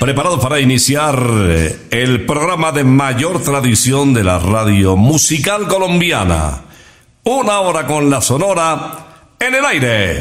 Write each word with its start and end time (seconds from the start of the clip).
Preparado 0.00 0.40
para 0.40 0.58
iniciar 0.60 1.22
eh, 1.30 1.78
el 1.90 2.24
programa 2.24 2.72
de 2.72 2.84
mayor 2.84 3.42
tradición 3.42 4.14
de 4.14 4.24
la 4.24 4.38
radio 4.38 4.96
musical 4.96 5.68
colombiana. 5.68 6.62
Una 7.24 7.60
hora 7.60 7.86
con 7.86 8.08
la 8.08 8.22
sonora 8.22 9.34
en 9.38 9.54
el 9.54 9.64
aire. 9.66 10.20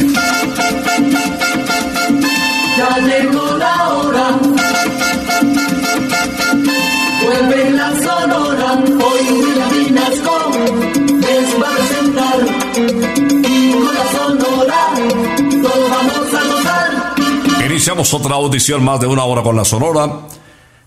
Iniciamos 17.90 18.14
otra 18.14 18.36
audición 18.36 18.84
más 18.84 19.00
de 19.00 19.08
una 19.08 19.24
hora 19.24 19.42
con 19.42 19.56
la 19.56 19.66
Sonora 19.66 20.28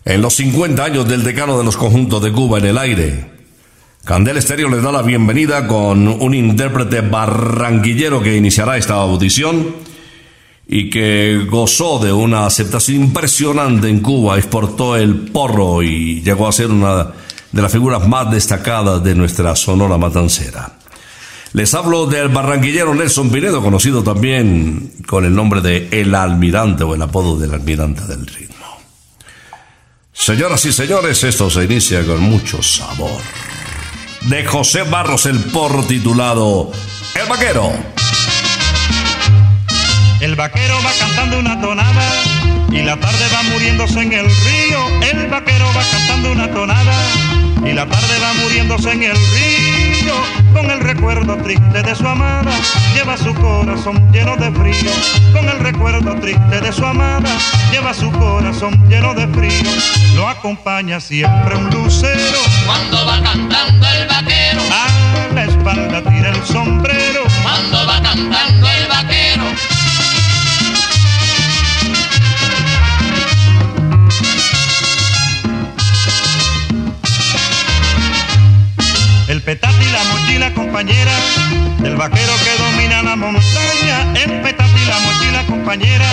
en 0.04 0.22
los 0.22 0.36
50 0.36 0.84
años 0.84 1.08
del 1.08 1.24
decano 1.24 1.58
de 1.58 1.64
los 1.64 1.76
conjuntos 1.76 2.22
de 2.22 2.30
Cuba 2.30 2.58
en 2.58 2.66
el 2.66 2.78
aire. 2.78 3.28
Candel 4.04 4.36
Estéreo 4.36 4.68
les 4.68 4.84
da 4.84 4.92
la 4.92 5.02
bienvenida 5.02 5.66
con 5.66 6.06
un 6.06 6.32
intérprete 6.32 7.00
barranquillero 7.00 8.22
que 8.22 8.36
iniciará 8.36 8.76
esta 8.76 8.94
audición 8.94 9.74
y 10.68 10.90
que 10.90 11.44
gozó 11.50 11.98
de 11.98 12.12
una 12.12 12.46
aceptación 12.46 12.98
impresionante 13.02 13.88
en 13.88 13.98
Cuba, 13.98 14.38
exportó 14.38 14.94
el 14.94 15.22
porro 15.32 15.82
y 15.82 16.22
llegó 16.22 16.46
a 16.46 16.52
ser 16.52 16.68
una 16.68 17.08
de 17.50 17.62
las 17.62 17.72
figuras 17.72 18.06
más 18.06 18.30
destacadas 18.30 19.02
de 19.02 19.16
nuestra 19.16 19.56
Sonora 19.56 19.98
Matancera. 19.98 20.81
Les 21.54 21.74
hablo 21.74 22.06
del 22.06 22.28
barranquillero 22.28 22.94
Nelson 22.94 23.30
Pinedo, 23.30 23.62
conocido 23.62 24.02
también 24.02 24.94
con 25.06 25.26
el 25.26 25.34
nombre 25.34 25.60
de 25.60 25.88
El 25.90 26.14
Almirante 26.14 26.82
o 26.82 26.94
el 26.94 27.02
apodo 27.02 27.38
del 27.38 27.52
Almirante 27.52 28.06
del 28.06 28.26
Ritmo. 28.26 28.80
Señoras 30.14 30.64
y 30.64 30.72
señores, 30.72 31.22
esto 31.24 31.50
se 31.50 31.64
inicia 31.64 32.06
con 32.06 32.22
mucho 32.22 32.62
sabor. 32.62 33.20
De 34.22 34.46
José 34.46 34.84
Barros 34.84 35.26
el 35.26 35.38
porro 35.40 35.82
titulado 35.84 36.72
El 37.14 37.28
Vaquero. 37.28 37.70
El 40.20 40.36
vaquero 40.36 40.76
va 40.86 40.92
cantando 41.00 41.38
una 41.40 41.60
tonada 41.60 42.08
y 42.70 42.80
la 42.82 42.98
tarde 42.98 43.24
va 43.34 43.42
muriéndose 43.52 44.00
en 44.00 44.12
el 44.12 44.24
río. 44.24 45.02
El 45.02 45.26
vaquero 45.28 45.66
va 45.76 45.82
cantando 45.90 46.32
una 46.32 46.50
tonada 46.50 46.94
y 47.64 47.72
la 47.72 47.86
tarde 47.88 48.18
va 48.22 48.32
muriéndose 48.34 48.92
en 48.92 49.02
el 49.02 49.16
río. 49.16 50.41
Con 50.52 50.70
el 50.70 50.80
recuerdo 50.80 51.36
triste 51.38 51.82
de 51.82 51.94
su 51.94 52.06
amada, 52.06 52.50
lleva 52.94 53.16
su 53.16 53.34
corazón 53.34 54.10
lleno 54.12 54.36
de 54.36 54.50
frío, 54.52 54.92
con 55.32 55.48
el 55.48 55.58
recuerdo 55.58 56.14
triste 56.16 56.60
de 56.60 56.72
su 56.72 56.84
amada, 56.84 57.30
lleva 57.70 57.94
su 57.94 58.10
corazón 58.12 58.72
lleno 58.88 59.14
de 59.14 59.26
frío, 59.28 59.70
lo 60.14 60.28
acompaña 60.28 61.00
siempre 61.00 61.56
un 61.56 61.70
lucero, 61.70 62.38
Cuando 62.66 63.06
va 63.06 63.22
cantando 63.22 63.86
el 63.88 64.06
vaquero, 64.06 64.60
a 64.70 65.34
la 65.34 65.44
espalda 65.44 66.02
tira 66.02 66.30
el 66.30 66.42
sombrero, 66.44 67.22
cuando 67.42 67.86
va 67.86 68.02
cantando 68.02 68.68
el 68.70 68.81
compañera, 80.82 81.12
del 81.78 81.94
vaquero 81.94 82.32
que 82.42 82.60
domina 82.60 83.02
la 83.04 83.14
montaña, 83.14 84.12
y 84.14 84.86
la 84.88 84.98
mochila 84.98 85.46
compañera, 85.46 86.10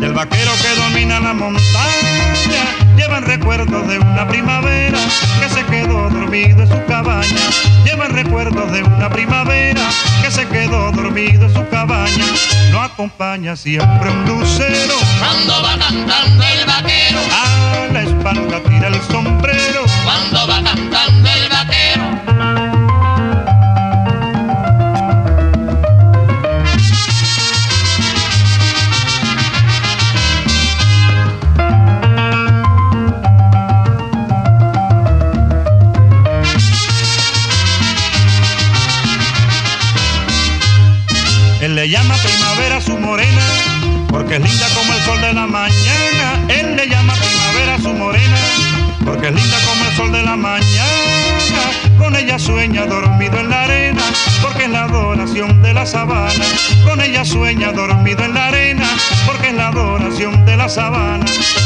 del 0.00 0.14
vaquero 0.14 0.50
que 0.62 0.80
domina 0.80 1.20
la 1.20 1.34
montaña, 1.34 2.64
llevan 2.96 3.26
recuerdos 3.26 3.86
de 3.86 3.98
una 3.98 4.26
primavera 4.26 4.98
que 5.40 5.48
se 5.50 5.62
quedó 5.66 6.08
dormido 6.08 6.62
en 6.62 6.68
su 6.68 6.82
cabaña, 6.86 7.50
llevan 7.84 8.14
recuerdos 8.14 8.72
de 8.72 8.82
una 8.82 9.10
primavera 9.10 9.82
que 10.22 10.30
se 10.30 10.48
quedó 10.48 10.90
dormido 10.92 11.44
en 11.44 11.52
su 11.52 11.68
cabaña, 11.68 12.24
lo 12.72 12.80
acompaña 12.80 13.56
siempre 13.56 14.10
un 14.10 14.24
lucero, 14.24 14.94
Cuando 15.18 15.62
va 15.62 15.76
cantando 15.78 16.44
el 16.44 16.64
vaquero, 16.64 17.18
ella 52.38 52.46
sueña 52.46 52.86
dormido 52.86 53.36
en 53.40 53.50
la 53.50 53.64
arena, 53.64 54.02
porque 54.40 54.64
es 54.64 54.70
la 54.70 54.84
adoración 54.84 55.60
de 55.60 55.74
la 55.74 55.84
sabana. 55.84 56.44
Con 56.84 57.00
ella 57.00 57.24
sueña 57.24 57.72
dormido 57.72 58.24
en 58.24 58.32
la 58.34 58.46
arena, 58.46 58.86
porque 59.26 59.48
es 59.48 59.54
la 59.54 59.68
adoración 59.68 60.44
de 60.46 60.56
la 60.56 60.68
sabana. 60.68 61.24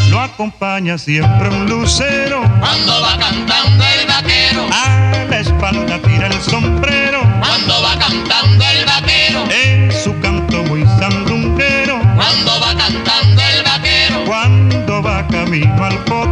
Lo 0.09 0.19
acompaña 0.21 0.97
siempre 0.97 1.51
un 1.51 1.67
lucero, 1.69 2.41
Cuando 2.59 3.03
va 3.03 3.19
cantando 3.19 3.85
el 3.85 4.07
vaquero, 4.07 4.67
a 4.73 5.27
la 5.29 5.41
espalda 5.41 5.99
tira 6.01 6.29
el 6.29 6.41
sombrero. 6.41 7.21
cuando 7.41 7.83
va 7.83 7.99
cantando 7.99 8.65
el 8.65 8.87
vaquero, 8.87 9.45
Es 9.51 10.03
su 10.03 10.19
canto 10.21 10.63
muy 10.65 10.87
sandunguero. 10.99 12.01
cuando 12.17 12.61
va 12.61 12.75
cantando 12.75 13.43
el 13.43 13.63
vaquero, 13.63 14.25
Cuando 14.25 15.03
va 15.03 15.27
camino 15.27 15.85
al 15.85 15.99
potrero, 16.05 16.32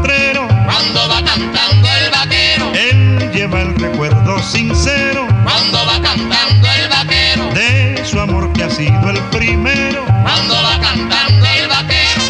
sincero 4.42 5.26
cuando 5.44 5.78
va 5.87 6.00
cantando 6.02 6.69
el 6.82 6.88
vaquero, 6.88 7.54
de 7.54 8.04
su 8.04 8.19
amor 8.19 8.52
que 8.52 8.64
ha 8.64 8.70
sido 8.70 9.10
el 9.10 9.19
primero. 9.31 10.04
cuando 10.06 10.54
va 10.54 10.81
cantando 10.81 11.46
el 11.46 11.69
vaquero. 11.69 12.22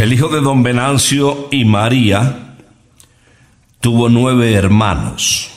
El 0.00 0.12
hijo 0.12 0.28
de 0.28 0.40
don 0.40 0.62
Venancio 0.62 1.48
y 1.50 1.64
María 1.64 2.56
tuvo 3.80 4.08
nueve 4.08 4.52
hermanos 4.54 5.50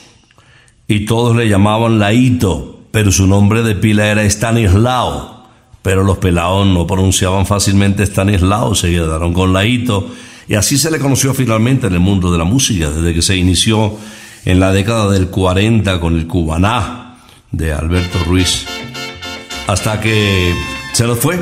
y 0.86 1.04
todos 1.04 1.36
le 1.36 1.48
llamaban 1.48 1.98
Laito, 1.98 2.80
pero 2.90 3.12
su 3.12 3.26
nombre 3.26 3.62
de 3.62 3.74
pila 3.74 4.06
era 4.06 4.24
Stanislao. 4.24 5.38
Pero 5.82 6.02
los 6.02 6.18
pelados 6.18 6.66
no 6.66 6.86
pronunciaban 6.86 7.46
fácilmente 7.46 8.04
Stanislao, 8.04 8.74
se 8.74 8.90
quedaron 8.90 9.32
con 9.32 9.52
Laito 9.52 10.10
y 10.48 10.54
así 10.54 10.78
se 10.78 10.90
le 10.90 10.98
conoció 10.98 11.34
finalmente 11.34 11.86
en 11.86 11.94
el 11.94 12.00
mundo 12.00 12.32
de 12.32 12.38
la 12.38 12.44
música 12.44 12.90
desde 12.90 13.14
que 13.14 13.22
se 13.22 13.36
inició 13.36 13.96
en 14.44 14.60
la 14.60 14.72
década 14.72 15.10
del 15.10 15.28
40 15.28 16.00
con 16.00 16.16
el 16.16 16.26
Cubaná 16.26 17.18
de 17.50 17.72
Alberto 17.72 18.18
Ruiz 18.24 18.66
hasta 19.66 20.00
que 20.00 20.54
se 20.92 21.06
nos 21.06 21.18
fue 21.18 21.38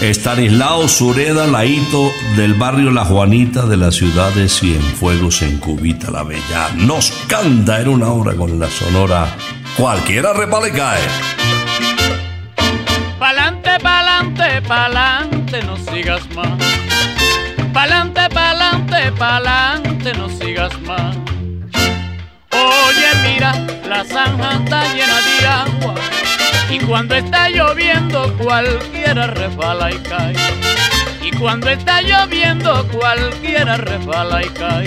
Estanislao 0.00 0.86
Sureda 0.88 1.46
Laito 1.46 2.12
del 2.36 2.54
barrio 2.54 2.90
La 2.90 3.06
Juanita 3.06 3.66
de 3.66 3.78
la 3.78 3.90
ciudad 3.90 4.30
de 4.34 4.48
Cienfuegos 4.48 5.40
en 5.40 5.56
Cubita 5.58 6.10
la 6.10 6.22
Bella. 6.22 6.70
Nos 6.76 7.10
canta 7.26 7.80
en 7.80 7.88
una 7.88 8.10
hora 8.10 8.34
con 8.34 8.58
la 8.58 8.68
sonora 8.68 9.34
Cualquiera 9.76 10.32
repale 10.32 10.72
cae. 10.72 11.02
Pa'lante, 13.18 13.78
pa'lante, 13.82 14.62
pa'lante, 14.62 15.62
no 15.64 15.76
sigas 15.76 16.22
más. 16.34 16.58
Pa'lante, 17.76 18.26
pa'lante, 18.30 19.12
pa'lante, 19.18 20.14
no 20.14 20.30
sigas 20.30 20.72
más. 20.80 21.14
Oye, 22.50 23.10
mira, 23.22 23.52
la 23.86 24.02
zanja 24.02 24.52
está 24.64 24.94
llena 24.94 25.20
de 25.20 25.46
agua. 25.46 25.94
Y 26.70 26.78
cuando 26.78 27.14
está 27.16 27.50
lloviendo, 27.50 28.34
cualquiera 28.38 29.26
resbala 29.26 29.90
y 29.92 29.98
cae. 29.98 30.34
Y 31.20 31.30
cuando 31.36 31.68
está 31.68 32.00
lloviendo, 32.00 32.88
cualquiera 32.88 33.76
resbala 33.76 34.42
y 34.42 34.48
cae. 34.48 34.86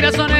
mira, 0.00 0.12
sonerito, 0.12 0.39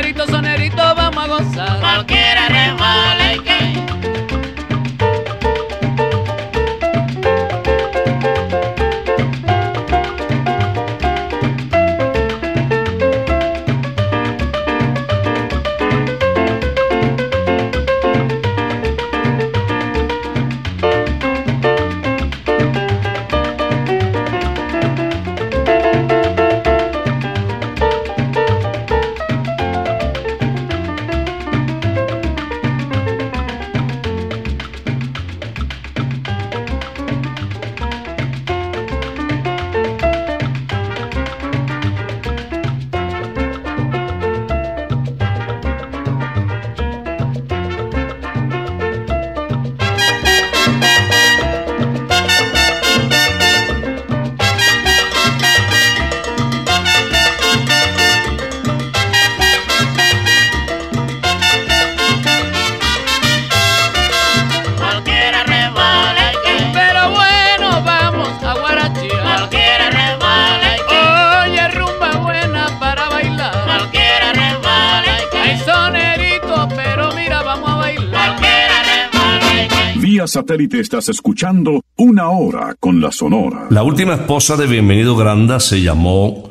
satélite 80.50 80.80
estás 80.80 81.08
escuchando 81.08 81.84
Una 81.96 82.30
Hora 82.30 82.74
con 82.80 83.00
la 83.00 83.12
Sonora. 83.12 83.68
La 83.70 83.84
última 83.84 84.14
esposa 84.14 84.56
de 84.56 84.66
Bienvenido 84.66 85.14
Granda 85.14 85.60
se 85.60 85.80
llamó 85.80 86.50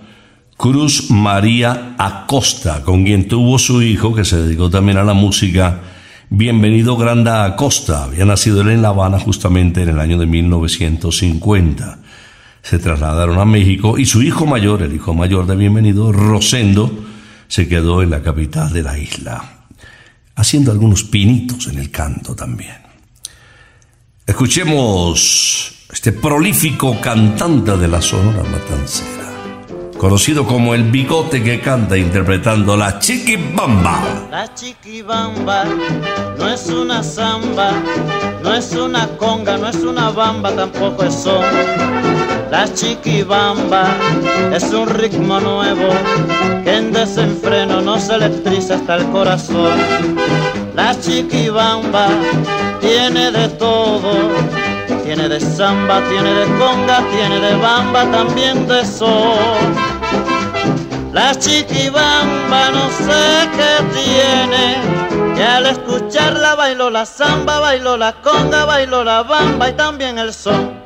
Cruz 0.56 1.12
María 1.12 1.96
Acosta, 1.98 2.82
con 2.84 3.03
quien 3.03 3.27
tuvo 3.27 3.60
su 3.60 3.82
hijo, 3.82 4.15
que 4.15 4.24
se 4.24 4.38
dedicó 4.38 4.70
también 4.70 5.00
a 5.00 5.03
la 5.03 5.13
música, 5.13 5.82
Bienvenido 6.29 6.96
Granda 6.96 7.44
Acosta. 7.44 8.06
Había 8.06 8.24
nacido 8.24 8.62
él 8.62 8.70
en 8.70 8.82
La 8.82 8.89
Habana 8.89 9.20
justamente 9.20 9.84
en 9.84 9.89
el 9.89 10.00
año 10.00 10.18
de 10.18 10.27
1950. 10.27 12.00
Se 12.62 12.79
trasladaron 12.79 13.38
a 13.38 13.44
México 13.44 13.98
y 13.98 14.06
su 14.06 14.22
hijo 14.22 14.46
mayor, 14.46 14.82
el 14.82 14.96
hijo 14.96 15.13
mayor 15.13 15.46
de 15.46 15.58
Bienvenido, 15.58 16.13
Rosendo, 16.13 17.03
se 17.50 17.68
quedó 17.68 18.01
en 18.01 18.12
la 18.12 18.22
capital 18.22 18.72
de 18.72 18.82
la 18.82 18.98
isla 18.98 19.44
haciendo 20.36 20.72
algunos 20.72 21.03
pinitos 21.03 21.68
en 21.68 21.79
el 21.79 21.91
canto 21.91 22.34
también. 22.34 22.88
Escuchemos 24.29 25.71
este 25.91 26.12
prolífico 26.12 27.01
cantante 27.01 27.75
de 27.75 27.88
la 27.88 28.00
Sonora 28.00 28.43
Matancera, 28.43 29.27
conocido 29.98 30.45
como 30.45 30.75
el 30.75 30.83
bigote 30.83 31.41
que 31.41 31.59
canta 31.59 31.98
interpretando 31.98 32.77
la 32.77 33.00
chiquibamba. 33.00 34.27
La 34.29 34.53
chiquibamba 34.53 35.65
no 36.38 36.48
es 36.48 36.67
una 36.69 37.01
samba, 37.01 37.71
no 38.43 38.53
es 38.53 38.71
una 38.74 39.07
conga, 39.17 39.57
no 39.57 39.67
es 39.67 39.77
una 39.77 40.12
bamba, 40.12 40.55
tampoco 40.55 41.05
es 41.05 41.15
son. 41.15 41.43
La 42.51 42.71
chiquibamba 42.71 43.88
es 44.53 44.63
un 44.71 44.89
ritmo 44.89 45.39
nuevo 45.39 45.89
que 46.63 46.77
en 46.77 46.93
desenfreno 46.93 47.81
nos 47.81 48.09
electriza 48.09 48.75
hasta 48.75 48.98
el 48.98 49.07
corazón. 49.09 49.71
La 50.81 50.98
chiquibamba 50.98 52.07
tiene 52.79 53.31
de 53.31 53.50
todo, 53.50 54.13
tiene 55.03 55.27
de 55.27 55.41
samba, 55.41 56.01
tiene 56.07 56.33
de 56.33 56.45
conga, 56.57 57.03
tiene 57.12 57.38
de 57.41 57.55
bamba, 57.55 58.09
también 58.09 58.65
de 58.65 58.86
sol. 58.86 59.75
La 61.12 61.36
chiquibamba 61.36 62.69
no 62.71 62.89
sé 62.91 63.50
qué 63.57 63.74
tiene, 64.00 65.36
que 65.36 65.43
al 65.43 65.65
escucharla 65.65 66.55
bailó 66.55 66.89
la 66.89 67.05
samba, 67.05 67.59
bailó 67.59 67.98
la 67.98 68.13
conga, 68.13 68.63
bailó 68.63 69.03
la 69.03 69.24
bamba 69.24 69.67
y 69.67 69.74
también 69.74 70.17
el 70.17 70.33
son. 70.33 70.79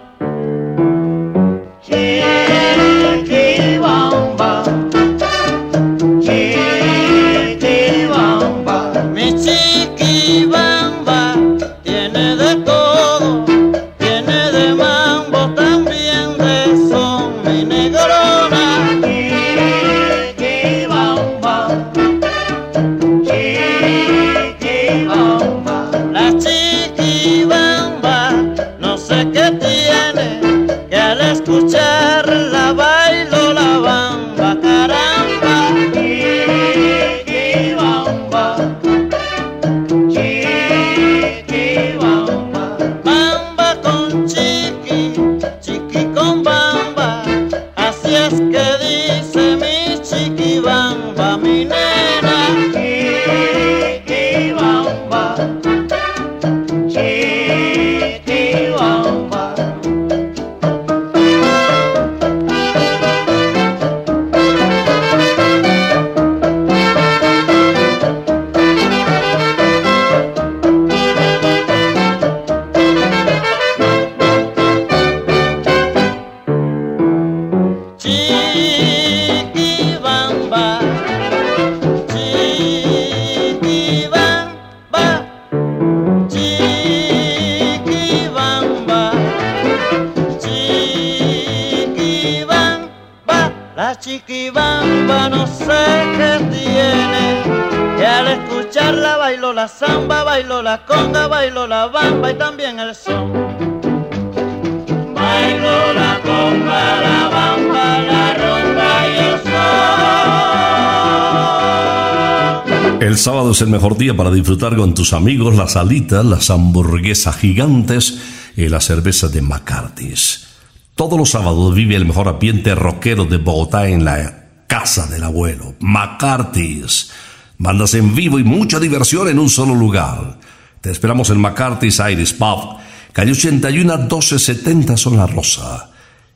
Para 114.14 114.32
disfrutar 114.32 114.76
con 114.76 114.94
tus 114.94 115.14
amigos 115.14 115.56
las 115.56 115.76
alitas, 115.76 116.26
las 116.26 116.50
hamburguesas 116.50 117.36
gigantes 117.38 118.20
y 118.56 118.70
la 118.70 118.80
cerveza 118.80 119.28
de 119.28 119.42
McCarthy's. 119.42 120.48
Todos 120.96 121.18
los 121.18 121.32
sábados 121.32 121.74
vive 121.74 121.96
el 121.96 122.06
mejor 122.06 122.28
ambiente 122.28 122.76
rockero 122.76 123.26
de 123.26 123.38
Bogotá 123.38 123.88
en 123.88 124.06
la 124.06 124.44
casa 124.68 125.08
del 125.08 125.24
abuelo, 125.24 125.76
McCarthy's. 125.80 127.12
Bandas 127.58 127.94
en 127.94 128.14
vivo 128.14 128.40
y 128.40 128.44
mucha 128.44 128.80
diversión 128.80 129.28
en 129.30 129.40
un 129.40 129.50
solo 129.50 129.76
lugar. 129.76 130.40
Te 130.82 130.92
esperamos 130.92 131.30
en 131.30 131.40
McCarthy's 131.40 132.00
Iris 132.12 132.34
Pub, 132.34 132.78
calle 133.12 133.32
81 133.32 133.98
1270 133.98 134.98
Zona 134.98 135.28
Rosa. 135.28 135.90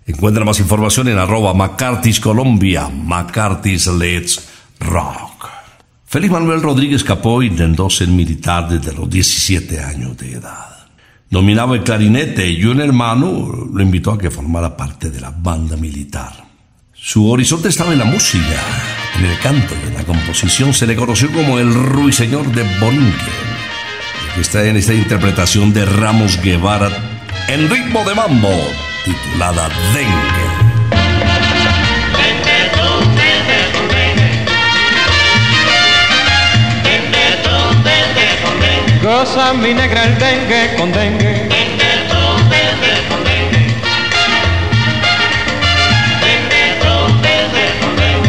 Encuentra 0.05 0.45
más 0.45 0.59
información 0.59 1.09
en 1.09 1.17
arroba 1.17 1.53
McCarthy's 1.53 2.19
Colombia, 2.19 2.87
McCarthy's 2.87 3.87
Let's 3.87 4.41
Rock. 4.79 5.26
Félix 6.09 6.31
Manuel 6.31 6.61
Rodríguez 6.61 7.03
Capó 7.03 7.43
intentó 7.43 7.89
ser 7.89 8.07
militar 8.07 8.69
desde 8.69 8.93
los 8.93 9.09
17 9.09 9.81
años 9.81 10.15
de 10.15 10.35
edad. 10.35 10.87
Dominaba 11.29 11.75
el 11.75 11.83
clarinete 11.83 12.49
y 12.49 12.63
un 12.63 12.79
hermano 12.79 13.67
lo 13.73 13.83
invitó 13.83 14.13
a 14.13 14.17
que 14.17 14.31
formara 14.31 14.77
parte 14.77 15.09
de 15.09 15.19
la 15.19 15.31
banda 15.31 15.75
militar. 15.75 16.31
Su 16.93 17.29
horizonte 17.29 17.67
estaba 17.67 17.91
en 17.91 17.99
la 17.99 18.05
música, 18.05 18.55
en 19.17 19.25
el 19.25 19.37
canto 19.39 19.73
y 19.83 19.87
en 19.89 19.95
la 19.95 20.05
composición. 20.05 20.73
Se 20.73 20.87
le 20.87 20.95
conoció 20.95 21.29
como 21.29 21.59
el 21.59 21.73
ruiseñor 21.73 22.53
de 22.53 22.63
Borinquen. 22.79 23.47
Está 24.39 24.65
en 24.65 24.77
esta 24.77 24.93
interpretación 24.93 25.73
de 25.73 25.83
Ramos 25.83 26.41
Guevara 26.41 26.89
en 27.49 27.69
ritmo 27.69 28.05
de 28.05 28.15
mambo, 28.15 28.55
titulada 29.03 29.67
Dengue. 29.93 30.56
Goza 39.07 39.53
mi 39.53 39.73
negra 39.73 40.03
el 40.03 40.19
dengue 40.19 40.75
con 40.75 40.91
dengue. 40.91 41.47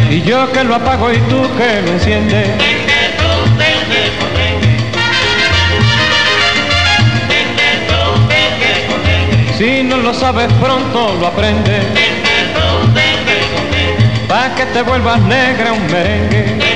Y 0.09 0.21
yo 0.21 0.49
que 0.53 0.63
lo 0.63 0.75
apago 0.75 1.11
y 1.11 1.17
tú 1.27 1.41
que 1.57 1.81
lo 1.81 1.91
enciendes. 1.91 2.47
Si 9.57 9.83
no 9.83 9.97
lo 9.97 10.13
sabes 10.13 10.47
pronto 10.61 11.13
lo 11.19 11.27
aprendes. 11.27 11.83
Pa' 14.29 14.55
que 14.55 14.65
te 14.67 14.81
vuelvas 14.83 15.19
negra 15.23 15.73
un 15.73 15.85
merengue. 15.87 16.68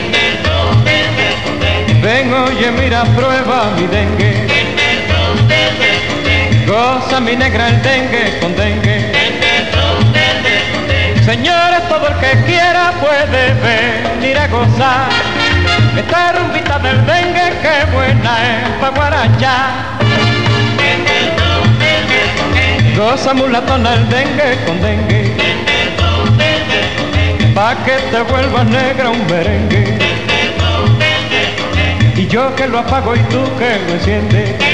Ven, 2.13 2.32
oye, 2.32 2.70
mira, 2.70 3.05
prueba 3.15 3.72
mi 3.75 3.88
dengue. 3.88 4.46
Goza 6.67 7.20
mi 7.20 7.36
negra 7.36 7.70
el 7.70 7.82
dengue 7.82 8.38
con 8.39 8.55
dengue. 8.55 9.12
Señores, 11.25 11.82
todo 11.89 12.08
el 12.10 12.15
que 12.17 12.46
quiera 12.46 12.93
puede 13.01 13.41
venir 13.65 14.38
a 14.38 14.48
gozar. 14.48 15.10
Esta 15.98 16.34
rumbita 16.34 16.77
del 16.77 17.03
dengue, 17.08 17.48
qué 17.63 17.91
buena 17.91 18.34
es 18.51 18.70
pa' 18.79 18.89
guarachar. 18.89 19.72
Goza 22.96 23.34
mulatona 23.34 23.96
el 23.96 24.08
dengue 24.10 24.63
con 24.67 24.79
dengue. 24.84 25.36
Pa' 27.55 27.75
que 27.84 27.96
te 28.12 28.22
vuelvas 28.22 28.65
negra 28.65 29.10
un 29.10 29.25
merengue. 29.25 30.12
Yo 32.34 32.56
que 32.56 32.68
lo 32.68 32.80
apago 32.80 33.16
y 33.16 33.20
tú 33.30 33.44
que 33.60 33.78
lo 33.86 33.94
enciendes. 33.94 34.73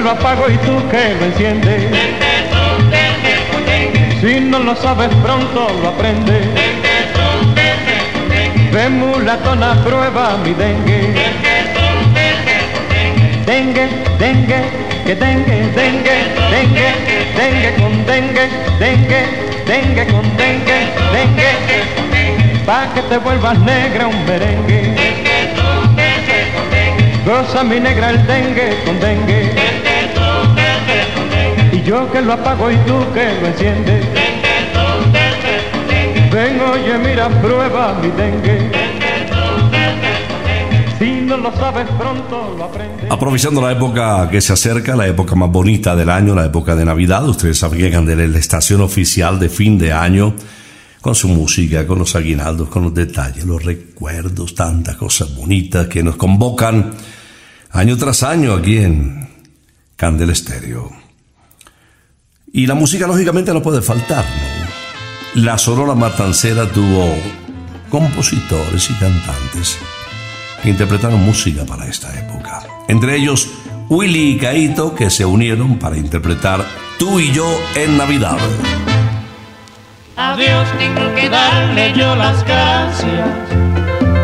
Lo 0.00 0.10
apago 0.10 0.48
y 0.48 0.56
tú 0.58 0.76
que 0.88 1.14
lo 1.18 1.26
enciendes. 1.26 1.90
Si 4.20 4.40
no 4.40 4.58
lo 4.58 4.74
sabes 4.76 5.08
pronto 5.22 5.68
lo 5.82 5.88
aprendes. 5.88 6.46
Ven 8.72 8.98
mulatona 8.98 9.74
prueba 9.84 10.36
mi 10.44 10.52
dengue. 10.54 11.14
Dengue, 13.46 13.88
dengue, 14.18 14.62
que 15.06 15.14
dengue, 15.14 15.56
dengue, 15.74 16.16
dengue, 16.50 16.90
dengue 17.36 17.74
con 17.78 18.06
dengue, 18.06 18.48
dengue, 18.78 19.20
dengue 19.66 20.06
con 20.06 20.36
dengue, 20.36 20.78
dengue. 21.12 21.52
Pa' 22.66 22.92
que 22.94 23.00
te 23.02 23.16
vuelvas 23.16 23.58
negra 23.60 24.06
un 24.06 24.26
merengue. 24.26 24.94
Goza 27.24 27.62
mi 27.62 27.78
negra 27.78 28.10
el 28.10 28.26
dengue 28.26 28.76
con 28.84 28.98
dengue. 29.00 29.37
Yo 31.88 32.12
que 32.12 32.20
lo 32.20 32.34
apago 32.34 32.70
y 32.70 32.76
tú 32.84 32.98
que 33.14 33.40
lo 33.40 33.46
enciendes. 33.46 34.04
Ven, 36.30 36.60
oye, 36.60 36.98
mira, 36.98 37.30
prueba 37.40 37.98
mi 38.02 38.08
dengue. 38.08 38.70
Si 40.98 41.22
no 41.22 41.38
lo 41.38 41.50
sabes 41.56 41.88
pronto, 41.98 42.54
lo 42.58 42.64
aprendes. 42.64 43.10
Aprovechando 43.10 43.62
la 43.62 43.72
época 43.72 44.28
que 44.28 44.42
se 44.42 44.52
acerca, 44.52 44.96
la 44.96 45.06
época 45.06 45.34
más 45.34 45.50
bonita 45.50 45.96
del 45.96 46.10
año, 46.10 46.34
la 46.34 46.44
época 46.44 46.76
de 46.76 46.84
Navidad, 46.84 47.26
ustedes 47.26 47.56
saben 47.56 47.78
que 47.78 47.90
Candela 47.90 48.22
es 48.22 48.30
la 48.32 48.38
estación 48.38 48.82
oficial 48.82 49.40
de 49.40 49.48
fin 49.48 49.78
de 49.78 49.90
año, 49.90 50.34
con 51.00 51.14
su 51.14 51.28
música, 51.28 51.86
con 51.86 52.00
los 52.00 52.14
aguinaldos, 52.14 52.68
con 52.68 52.82
los 52.82 52.92
detalles, 52.92 53.46
los 53.46 53.64
recuerdos, 53.64 54.54
tantas 54.54 54.96
cosas 54.96 55.34
bonitas 55.34 55.86
que 55.86 56.02
nos 56.02 56.16
convocan 56.16 56.90
año 57.70 57.96
tras 57.96 58.24
año 58.24 58.52
aquí 58.52 58.76
en 58.76 59.26
Candela 59.96 60.32
Estéreo. 60.32 61.07
Y 62.52 62.66
la 62.66 62.74
música 62.74 63.06
lógicamente 63.06 63.52
no 63.52 63.62
puede 63.62 63.82
faltar, 63.82 64.24
¿no? 64.24 65.42
La 65.42 65.58
Sonora 65.58 65.94
Matancera 65.94 66.66
tuvo 66.66 67.14
compositores 67.90 68.90
y 68.90 68.94
cantantes 68.94 69.78
que 70.62 70.70
interpretaron 70.70 71.24
música 71.24 71.64
para 71.64 71.86
esta 71.86 72.12
época. 72.18 72.62
Entre 72.88 73.16
ellos, 73.16 73.48
Willy 73.88 74.32
y 74.32 74.38
Caito, 74.38 74.94
que 74.94 75.10
se 75.10 75.24
unieron 75.24 75.78
para 75.78 75.96
interpretar 75.96 76.64
Tú 76.98 77.20
y 77.20 77.30
yo 77.32 77.46
en 77.76 77.96
Navidad. 77.96 78.38
A 80.16 80.36
Dios 80.36 80.66
tengo 80.78 81.14
que 81.14 81.28
darle 81.28 81.92
yo 81.96 82.16
las 82.16 82.42
gracias 82.44 83.28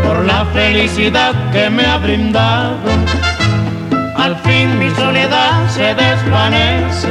por 0.05 0.25
la 0.25 0.45
felicidad 0.47 1.53
que 1.53 1.71
me 1.71 1.87
ha 1.87 1.99
brindado. 1.99 2.77
Al 4.17 4.37
fin 4.43 4.77
mi 4.81 4.91
soledad 4.91 5.71
se 5.71 5.95
desvanece, 5.95 7.09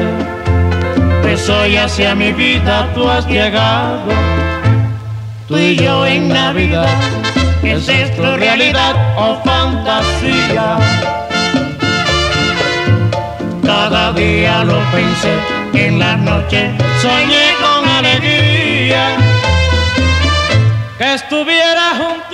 hoy 1.50 1.78
hacia 1.78 2.13
mi 2.13 2.32
vida 2.32 2.88
tú 2.93 3.10
has 3.10 3.26
llegado. 3.28 4.12
Tú 5.48 5.58
y 5.58 5.76
yo 5.76 6.06
en 6.06 6.30
Navidad, 6.30 6.88
¿es 7.63 7.89
esto 7.89 8.38
realidad 8.38 8.96
o 9.17 9.41
fantasía? 9.43 10.78
Cada 13.63 14.13
día 14.13 14.63
lo 14.63 14.80
pensé, 14.91 15.34
en 15.74 15.98
la 15.98 16.15
noche 16.17 16.72
soñé 17.02 17.46
con 17.60 17.89
alegría 17.89 19.17
que 21.00 21.13
estuviera 21.15 21.93
junto 21.98 22.33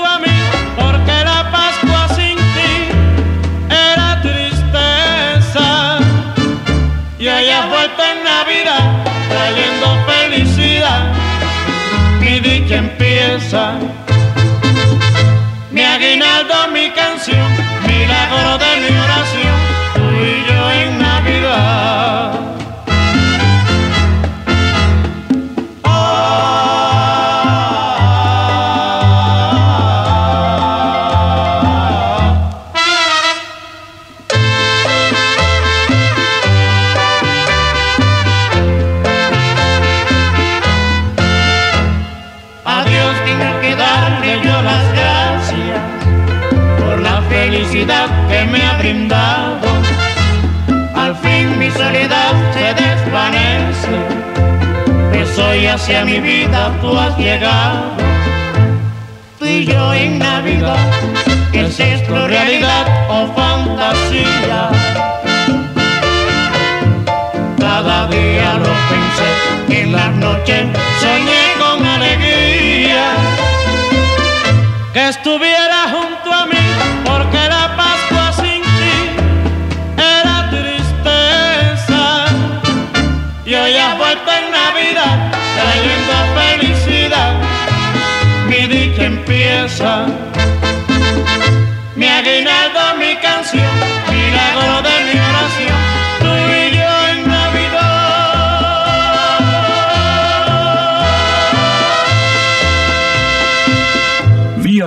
dicha 12.42 12.76
empieza. 12.76 13.74
Mi 15.72 15.82
aguinaldo, 15.82 16.68
mi 16.74 16.90
canción, 16.92 17.52
milagro 17.88 18.58
de 18.58 18.79
hoy 55.90 55.96
hacia 55.96 56.06
mi 56.06 56.20
vida 56.20 56.72
tú 56.82 56.98
has 56.98 57.18
llegado. 57.18 57.92
Tú 59.38 59.46
y 59.46 59.66
yo 59.66 59.94
en 59.94 60.20
Navidad, 60.20 60.78
¿es 61.54 61.80
esto 61.80 62.28
realidad 62.28 62.86
o 63.10 63.28
fantasía? 63.34 64.70
Cada 67.58 68.08
día 68.08 68.54
lo 68.56 68.72
pensé, 68.90 69.82
en 69.82 69.92
las 69.94 70.16
noches 70.16 70.66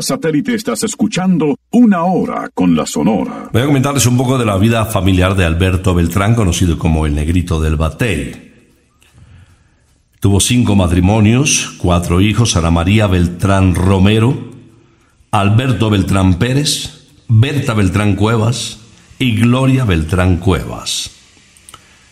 satélite 0.02 0.54
estás 0.54 0.82
escuchando 0.82 1.56
Una 1.70 2.04
Hora 2.04 2.50
con 2.52 2.76
la 2.76 2.86
Sonora. 2.86 3.50
Voy 3.52 3.62
a 3.62 3.66
comentarles 3.66 4.06
un 4.06 4.16
poco 4.16 4.38
de 4.38 4.44
la 4.44 4.56
vida 4.58 4.84
familiar 4.86 5.34
de 5.34 5.44
Alberto 5.44 5.94
Beltrán, 5.94 6.34
conocido 6.34 6.78
como 6.78 7.06
el 7.06 7.14
Negrito 7.14 7.60
del 7.60 7.76
Batey. 7.76 8.52
Tuvo 10.20 10.40
cinco 10.40 10.76
matrimonios, 10.76 11.74
cuatro 11.78 12.20
hijos, 12.20 12.56
Ana 12.56 12.70
María 12.70 13.06
Beltrán 13.08 13.74
Romero, 13.74 14.52
Alberto 15.32 15.90
Beltrán 15.90 16.34
Pérez, 16.34 17.08
Berta 17.26 17.74
Beltrán 17.74 18.14
Cuevas 18.14 18.78
y 19.18 19.34
Gloria 19.34 19.84
Beltrán 19.84 20.36
Cuevas. 20.36 21.10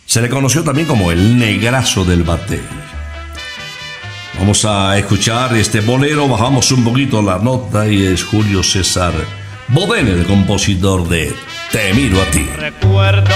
Se 0.07 0.20
le 0.20 0.29
conoció 0.29 0.64
también 0.64 0.88
como 0.88 1.12
el 1.12 1.38
Negrazo 1.38 2.05
del 2.05 2.24
Batey. 2.24 2.61
Vamos 4.40 4.64
a 4.64 4.96
escuchar 4.96 5.55
este 5.55 5.81
bolero, 5.81 6.26
bajamos 6.26 6.72
un 6.72 6.83
poquito 6.83 7.20
la 7.20 7.38
nota 7.38 7.87
y 7.87 8.07
es 8.07 8.24
Julio 8.24 8.62
César 8.62 9.12
Bodén, 9.68 10.09
el 10.09 10.24
compositor 10.24 11.07
de 11.07 11.37
Te 11.70 11.92
miro 11.92 12.22
a 12.22 12.24
ti. 12.24 12.48
Recuerdo 12.57 13.35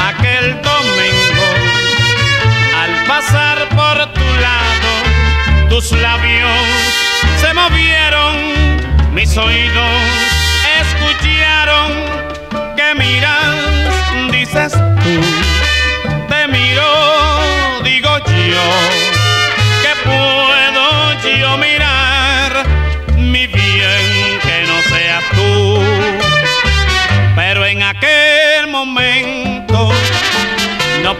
aquel 0.00 0.54
domingo 0.62 1.46
al 2.76 3.06
pasar 3.08 3.68
por 3.70 4.12
tu 4.14 4.40
lado, 4.40 5.68
tus 5.68 5.90
labios 5.90 6.48
se 7.40 7.52
movieron, 7.52 9.14
mis 9.14 9.36
oídos 9.36 9.90
escucharon 10.80 11.92
que 12.76 12.94
miras, 12.94 14.30
dices 14.30 14.72
tú, 14.72 15.20
te 16.28 16.46
miro, 16.46 17.82
digo 17.82 18.18
yo, 18.18 18.95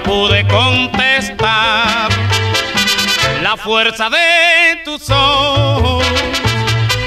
pude 0.07 0.47
contestar. 0.47 2.09
La 3.43 3.57
fuerza 3.57 4.09
de 4.09 4.81
tus 4.85 5.11
ojos 5.11 6.07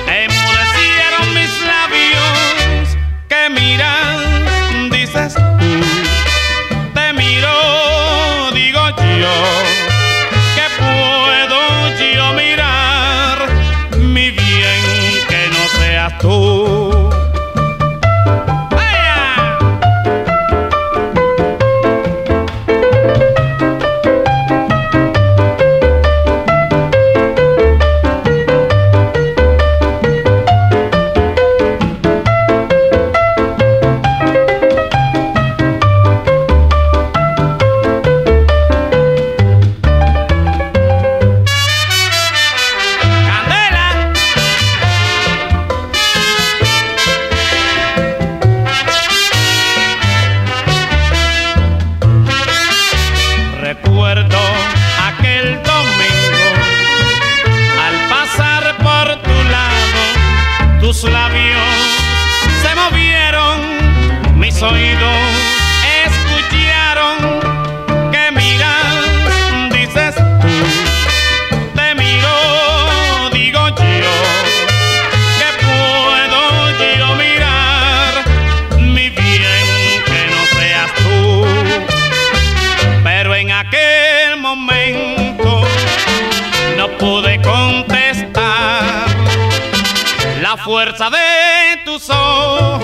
emudecieron 0.08 1.34
mis 1.34 1.62
labios. 1.66 2.98
Que 3.28 3.50
miras, 3.50 4.92
dices 4.92 5.49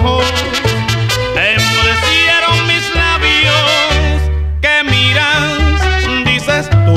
ojos 0.05 0.25
enmudecieron 1.35 2.67
mis 2.67 2.95
labios. 2.95 4.21
Que 4.61 4.83
miras, 4.83 6.25
dices 6.25 6.69
tú, 6.69 6.95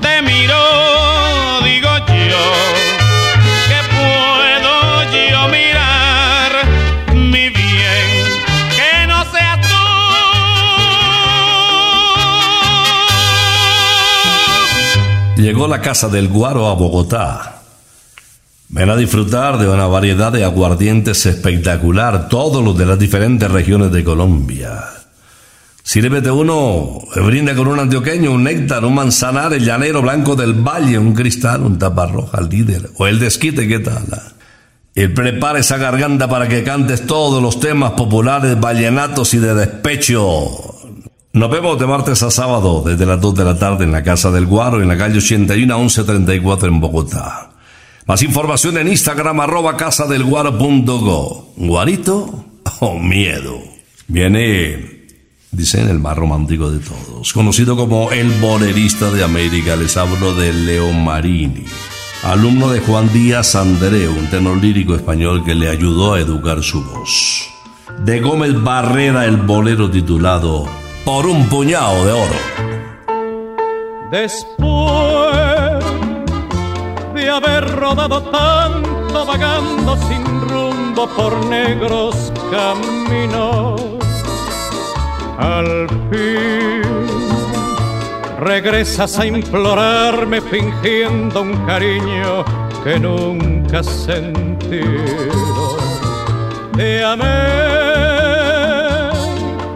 te 0.00 0.22
miro, 0.22 1.60
digo 1.62 1.88
yo, 2.08 2.44
que 3.68 3.80
puedo 3.94 4.74
yo 5.30 5.48
mirar 5.48 6.50
mi 7.14 7.48
bien, 7.48 8.08
que 8.76 9.06
no 9.06 9.24
seas 9.32 9.60
tú. 9.60 9.76
Llegó 15.42 15.68
la 15.68 15.80
casa 15.80 16.08
del 16.08 16.28
Guaro 16.28 16.66
a 16.68 16.74
Bogotá. 16.74 17.55
Ven 18.76 18.90
a 18.90 18.96
disfrutar 18.96 19.56
de 19.56 19.66
una 19.66 19.86
variedad 19.86 20.30
de 20.30 20.44
aguardientes 20.44 21.24
espectacular, 21.24 22.28
todos 22.28 22.62
los 22.62 22.76
de 22.76 22.84
las 22.84 22.98
diferentes 22.98 23.50
regiones 23.50 23.90
de 23.90 24.04
Colombia. 24.04 24.84
Sírvete 25.82 26.30
uno, 26.30 26.98
brinda 27.24 27.54
con 27.54 27.68
un 27.68 27.80
antioqueño, 27.80 28.30
un 28.32 28.44
néctar, 28.44 28.84
un 28.84 28.94
manzanar, 28.94 29.54
el 29.54 29.64
llanero 29.64 30.02
blanco 30.02 30.36
del 30.36 30.52
valle, 30.52 30.98
un 30.98 31.14
cristal, 31.14 31.62
un 31.62 31.78
tapa 31.78 32.04
roja, 32.04 32.38
el 32.38 32.50
líder, 32.50 32.90
o 32.98 33.06
el 33.06 33.18
desquite, 33.18 33.66
¿qué 33.66 33.78
tal? 33.78 34.04
Y 34.94 35.08
prepara 35.08 35.58
esa 35.58 35.78
garganta 35.78 36.28
para 36.28 36.46
que 36.46 36.62
cantes 36.62 37.06
todos 37.06 37.42
los 37.42 37.58
temas 37.58 37.92
populares, 37.92 38.60
vallenatos 38.60 39.32
y 39.32 39.38
de 39.38 39.54
despecho. 39.54 40.50
Nos 41.32 41.50
vemos 41.50 41.78
de 41.78 41.86
martes 41.86 42.22
a 42.22 42.30
sábado, 42.30 42.82
desde 42.84 43.06
las 43.06 43.22
2 43.22 43.36
de 43.36 43.44
la 43.44 43.58
tarde 43.58 43.84
en 43.84 43.92
la 43.92 44.02
Casa 44.02 44.30
del 44.30 44.44
Guaro, 44.44 44.82
en 44.82 44.88
la 44.88 44.98
calle 44.98 45.16
81 45.16 45.74
a 45.74 45.78
1134 45.78 46.68
en 46.68 46.80
Bogotá. 46.80 47.45
Más 48.06 48.22
información 48.22 48.78
en 48.78 48.86
Instagram, 48.86 49.40
arroba 49.40 49.76
casadelguaro.go. 49.76 51.54
¿Guarito 51.56 52.44
o 52.78 52.98
miedo? 53.00 53.58
Viene, 54.06 55.08
dicen, 55.50 55.88
el 55.88 55.98
más 55.98 56.16
romántico 56.16 56.70
de 56.70 56.78
todos. 56.78 57.32
Conocido 57.32 57.76
como 57.76 58.12
el 58.12 58.30
bolerista 58.40 59.10
de 59.10 59.24
América, 59.24 59.74
les 59.74 59.96
hablo 59.96 60.34
de 60.36 60.52
Leo 60.52 60.92
Marini. 60.92 61.64
Alumno 62.22 62.70
de 62.70 62.78
Juan 62.78 63.12
Díaz 63.12 63.56
Andreu, 63.56 64.12
un 64.12 64.30
tenor 64.30 64.58
lírico 64.58 64.94
español 64.94 65.44
que 65.44 65.56
le 65.56 65.68
ayudó 65.68 66.14
a 66.14 66.20
educar 66.20 66.62
su 66.62 66.84
voz. 66.84 67.48
De 68.04 68.20
Gómez 68.20 68.54
Barrera, 68.62 69.24
el 69.24 69.36
bolero 69.36 69.90
titulado 69.90 70.66
Por 71.04 71.26
un 71.26 71.48
puñado 71.48 72.04
de 72.06 72.12
oro. 72.12 72.38
Después 74.12 75.12
de 75.22 75.25
haber 77.36 77.68
rodado 77.76 78.22
tanto 78.22 79.26
vagando 79.26 79.96
sin 80.08 80.24
rumbo 80.48 81.06
por 81.08 81.46
negros 81.46 82.32
caminos, 82.50 83.80
al 85.38 85.88
fin 86.10 86.66
regresas 88.38 89.18
a 89.18 89.26
implorarme 89.26 90.40
fingiendo 90.40 91.42
un 91.42 91.56
cariño 91.66 92.44
que 92.84 92.98
nunca 92.98 93.82
sentido. 93.82 95.76
Te 96.76 97.02
amé, 97.02 97.24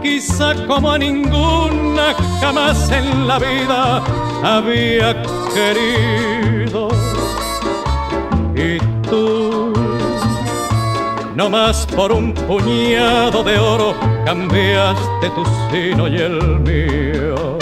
quizá 0.03 0.55
como 0.67 0.93
a 0.93 0.99
ninguna 0.99 2.15
jamás 2.41 2.91
en 2.91 3.27
la 3.27 3.39
vida 3.39 4.03
había 4.43 5.23
querido. 5.55 7.00
No 11.35 11.49
más 11.51 11.87
por 11.87 12.13
un 12.13 12.33
puñado 12.33 13.43
de 13.43 13.59
oro, 13.59 13.95
cambiaste 14.25 15.31
tu 15.31 15.45
sino 15.71 16.07
y 16.07 16.17
el 16.17 16.61
mío. 16.61 17.59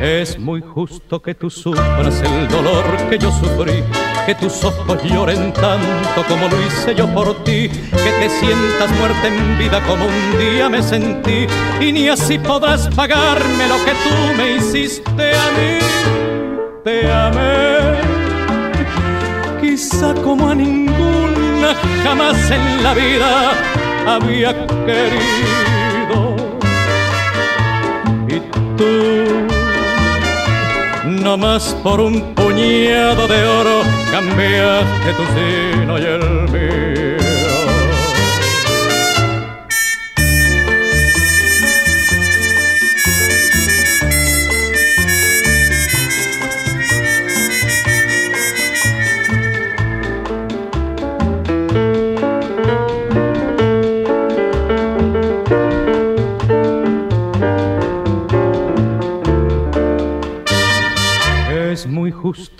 Es 0.00 0.38
muy 0.38 0.62
justo 0.62 1.20
que 1.20 1.34
tú 1.34 1.50
sufras 1.50 2.22
el 2.22 2.48
dolor 2.48 2.84
que 3.10 3.18
yo 3.18 3.30
sufrí, 3.30 3.84
que 4.24 4.34
tus 4.34 4.64
ojos 4.64 5.02
lloren 5.04 5.52
tanto 5.52 6.24
como 6.26 6.48
lo 6.48 6.58
hice 6.66 6.94
yo 6.94 7.06
por 7.12 7.44
ti, 7.44 7.68
que 7.68 8.12
te 8.18 8.30
sientas 8.30 8.90
muerta 8.98 9.28
en 9.28 9.58
vida 9.58 9.78
como 9.86 10.06
un 10.06 10.38
día 10.38 10.70
me 10.70 10.82
sentí, 10.82 11.46
y 11.80 11.92
ni 11.92 12.08
así 12.08 12.38
podrás 12.38 12.88
pagarme 12.88 13.68
lo 13.68 13.76
que 13.84 13.92
tú 13.92 14.36
me 14.38 14.56
hiciste 14.56 15.34
a 15.34 15.50
mí. 15.50 15.78
Te 16.82 17.12
amé, 17.12 17.79
como 20.22 20.50
a 20.50 20.54
ninguna 20.54 21.74
jamás 22.04 22.50
en 22.50 22.82
la 22.82 22.92
vida 22.92 23.52
había 24.06 24.66
querido. 24.84 26.36
Y 28.28 28.40
tú 28.76 29.46
no 31.22 31.38
más 31.38 31.74
por 31.82 32.00
un 32.00 32.34
puñado 32.34 33.26
de 33.26 33.46
oro 33.46 33.80
cambiaste 34.10 35.12
tu 35.16 35.24
sino 35.34 35.98
y 35.98 36.02
el 36.02 36.48
mío. 36.50 36.89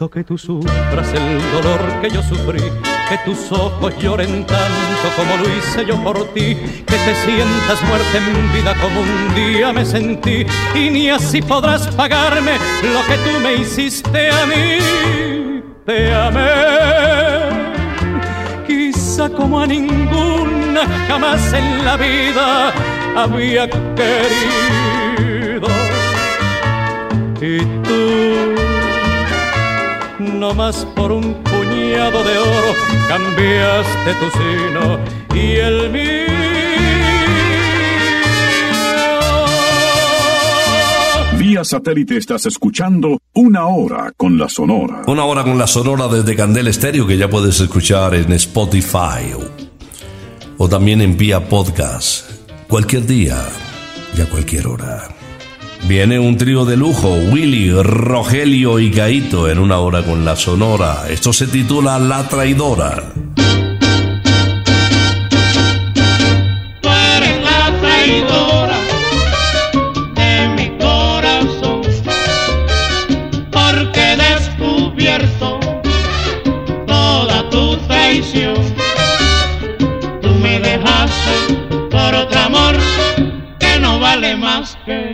Que 0.09 0.25
tú 0.25 0.39
sufras 0.39 1.13
el 1.13 1.53
dolor 1.53 2.01
que 2.01 2.09
yo 2.11 2.23
sufrí, 2.23 2.63
que 3.09 3.19
tus 3.25 3.53
ojos 3.53 3.95
lloren 3.99 4.47
tanto 4.47 5.11
como 5.15 5.37
lo 5.37 5.47
hice 5.59 5.85
yo 5.85 6.03
por 6.03 6.25
ti, 6.33 6.55
que 6.55 6.97
te 6.97 7.15
sientas 7.15 7.83
muerta 7.83 8.17
en 8.17 8.51
vida 8.53 8.75
como 8.81 9.01
un 9.01 9.35
día 9.35 9.75
me 9.75 9.85
sentí, 9.85 10.47
y 10.75 10.89
ni 10.91 11.11
así 11.11 11.43
podrás 11.43 11.87
pagarme 11.89 12.53
lo 12.83 13.05
que 13.07 13.19
tú 13.19 13.39
me 13.43 13.57
hiciste 13.57 14.31
a 14.31 14.47
mí. 14.47 14.79
Te 15.85 16.15
amé, 16.15 16.49
quizá 18.67 19.29
como 19.29 19.61
a 19.61 19.67
ninguna 19.67 20.87
jamás 21.09 21.53
en 21.53 21.85
la 21.85 21.99
vida 21.99 22.73
había 23.17 23.69
querido. 23.69 25.69
Y 27.43 27.59
tú 27.83 28.60
no 30.41 30.55
más 30.55 30.87
por 30.97 31.13
un 31.13 31.35
puñado 31.35 32.25
de 32.25 32.39
oro 32.39 32.75
cambiaste 33.09 34.15
tu 34.15 34.31
sino 34.39 34.99
y 35.35 35.57
el 35.57 35.91
mío. 35.91 36.01
Vía 41.39 41.63
satélite 41.63 42.17
estás 42.17 42.47
escuchando 42.47 43.19
Una 43.35 43.67
Hora 43.67 44.13
con 44.17 44.39
la 44.39 44.49
Sonora. 44.49 45.03
Una 45.07 45.25
hora 45.25 45.45
con 45.45 45.59
la 45.59 45.67
Sonora 45.67 46.09
desde 46.09 46.35
Candel 46.35 46.69
Estéreo 46.69 47.07
que 47.07 47.19
ya 47.19 47.29
puedes 47.29 47.61
escuchar 47.61 48.15
en 48.15 48.33
Spotify 48.33 49.35
o, 49.37 50.65
o 50.65 50.69
también 50.71 51.03
en 51.03 51.19
Vía 51.19 51.47
Podcast. 51.49 52.31
Cualquier 52.67 53.07
día 53.07 53.37
y 54.17 54.23
a 54.23 54.27
cualquier 54.27 54.69
hora. 54.69 55.20
Viene 55.85 56.19
un 56.19 56.37
trío 56.37 56.65
de 56.65 56.77
lujo, 56.77 57.15
Willy, 57.15 57.73
Rogelio 57.83 58.79
y 58.79 58.91
Gaito 58.91 59.49
en 59.49 59.59
una 59.59 59.79
hora 59.79 60.03
con 60.03 60.25
la 60.25 60.37
Sonora. 60.37 61.05
Esto 61.09 61.33
se 61.33 61.47
titula 61.49 61.99
La 61.99 62.29
Traidora. 62.29 63.13
Tú 66.81 66.89
eres 66.89 67.43
la 67.43 67.77
traidora 67.81 68.79
de 70.15 70.49
mi 70.57 70.79
corazón, 70.79 71.83
porque 73.51 74.13
he 74.13 74.17
descubierto 74.17 75.59
toda 76.87 77.51
tu 77.51 77.77
traición. 77.89 78.55
Tú 80.23 80.29
me 80.41 80.61
dejaste 80.61 81.57
por 81.91 82.15
otro 82.15 82.39
amor 82.39 82.77
que 83.59 83.81
no 83.81 83.99
vale 83.99 84.37
más 84.37 84.79
que 84.87 85.10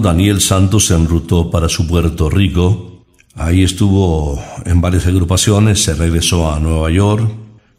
Daniel 0.00 0.40
Santos 0.40 0.86
se 0.86 0.94
enrutó 0.94 1.50
para 1.50 1.68
su 1.68 1.86
Puerto 1.86 2.28
Rico. 2.28 3.04
Ahí 3.34 3.62
estuvo 3.62 4.42
en 4.64 4.80
varias 4.80 5.06
agrupaciones, 5.06 5.82
se 5.82 5.94
regresó 5.94 6.52
a 6.52 6.58
Nueva 6.58 6.90
York. 6.90 7.30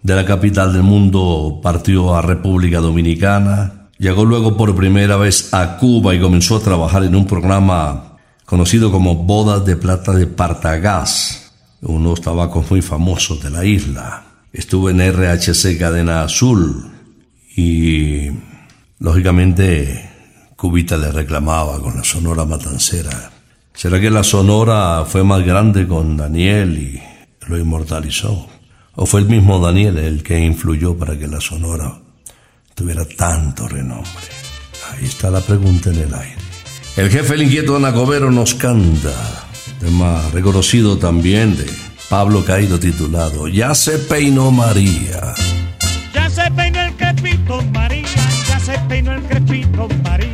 De 0.02 0.16
la 0.16 0.26
capital 0.26 0.74
del 0.74 0.84
mundo 0.84 1.60
partió 1.62 2.16
a 2.16 2.22
República 2.22 2.80
Dominicana. 2.80 3.90
Llegó 3.98 4.26
luego 4.26 4.58
por 4.58 4.76
primera 4.76 5.18
vez 5.18 5.54
a 5.54 5.78
Cuba 5.78 6.16
y 6.16 6.20
comenzó 6.20 6.58
a 6.58 6.62
trabajar 6.62 7.04
en 7.04 7.16
un 7.16 7.26
programa 7.26 8.18
conocido 8.46 8.92
como 8.92 9.16
Bodas 9.16 9.66
de 9.66 9.76
Plata 9.76 10.14
de 10.14 10.28
Partagás, 10.28 11.52
unos 11.82 12.22
tabacos 12.22 12.70
muy 12.70 12.82
famosos 12.82 13.42
de 13.44 13.50
la 13.50 13.66
isla. 13.66 14.24
Estuvo 14.54 14.90
en 14.90 15.00
RHC 15.00 15.78
Cadena 15.78 16.24
Azul 16.24 16.92
y 17.56 18.30
lógicamente 19.00 20.11
Cubita 20.62 20.96
le 20.96 21.12
reclamaba 21.12 21.80
con 21.80 21.98
la 21.98 22.04
Sonora 22.04 22.46
Matancera. 22.46 23.32
¿Será 23.74 24.00
que 24.00 24.12
la 24.12 24.24
Sonora 24.24 25.06
fue 25.08 25.24
más 25.24 25.44
grande 25.44 25.88
con 25.88 26.16
Daniel 26.16 26.78
y 26.78 27.02
lo 27.48 27.58
inmortalizó? 27.58 28.48
¿O 28.94 29.08
fue 29.08 29.22
el 29.22 29.26
mismo 29.26 29.58
Daniel 29.58 29.98
el 29.98 30.22
que 30.22 30.38
influyó 30.38 30.96
para 30.96 31.18
que 31.18 31.28
la 31.28 31.42
Sonora 31.42 31.98
tuviera 32.76 33.06
tanto 33.06 33.68
renombre? 33.68 34.12
Ahí 34.92 35.06
está 35.06 35.32
la 35.32 35.42
pregunta 35.42 35.90
en 35.90 35.96
el 35.96 36.14
aire. 36.14 36.38
El 36.96 37.10
jefe 37.10 37.34
el 37.34 37.42
inquieto 37.42 37.76
Anacobero 37.78 38.30
nos 38.30 38.54
canta, 38.54 39.48
tema 39.80 40.22
reconocido 40.32 41.00
también 41.00 41.58
de 41.58 41.66
Pablo 42.08 42.46
Caído 42.46 42.80
titulado 42.80 43.48
Ya 43.48 43.74
se 43.74 43.98
peinó 43.98 44.52
María. 44.52 45.34
Ya 46.14 46.30
se 46.30 46.52
peinó 46.52 46.82
el 46.82 46.96
crepito 46.98 47.64
María, 47.74 48.06
ya 48.48 48.60
se 48.60 48.78
peinó 48.88 49.16
el 49.16 49.24
crepito 49.24 49.88
María. 50.04 50.31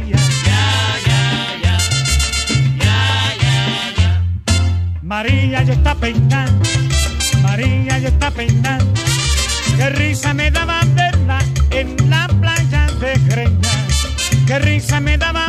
María 5.08 5.63
ya 5.63 5.72
está 5.72 5.96
peinando, 5.96 6.70
María 7.41 7.98
ya 7.98 8.10
está 8.10 8.30
peinando. 8.30 8.93
Qué 9.78 9.89
risa 9.91 10.34
me 10.34 10.52
daba 10.52 10.82
verla 10.96 11.39
en 11.72 11.96
la 12.10 12.28
playa 12.28 12.88
de 13.00 13.13
Greña. 13.20 13.70
Qué 14.46 14.60
risa 14.60 15.00
me 15.00 15.17
daba 15.17 15.46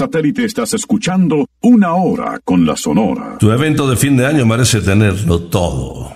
satélite 0.00 0.46
estás 0.46 0.72
escuchando 0.72 1.46
Una 1.60 1.92
Hora 1.92 2.40
con 2.42 2.64
la 2.64 2.74
Sonora. 2.74 3.36
Tu 3.38 3.50
evento 3.50 3.86
de 3.86 3.98
fin 3.98 4.16
de 4.16 4.24
año 4.24 4.46
merece 4.46 4.80
tenerlo 4.80 5.40
todo. 5.40 6.10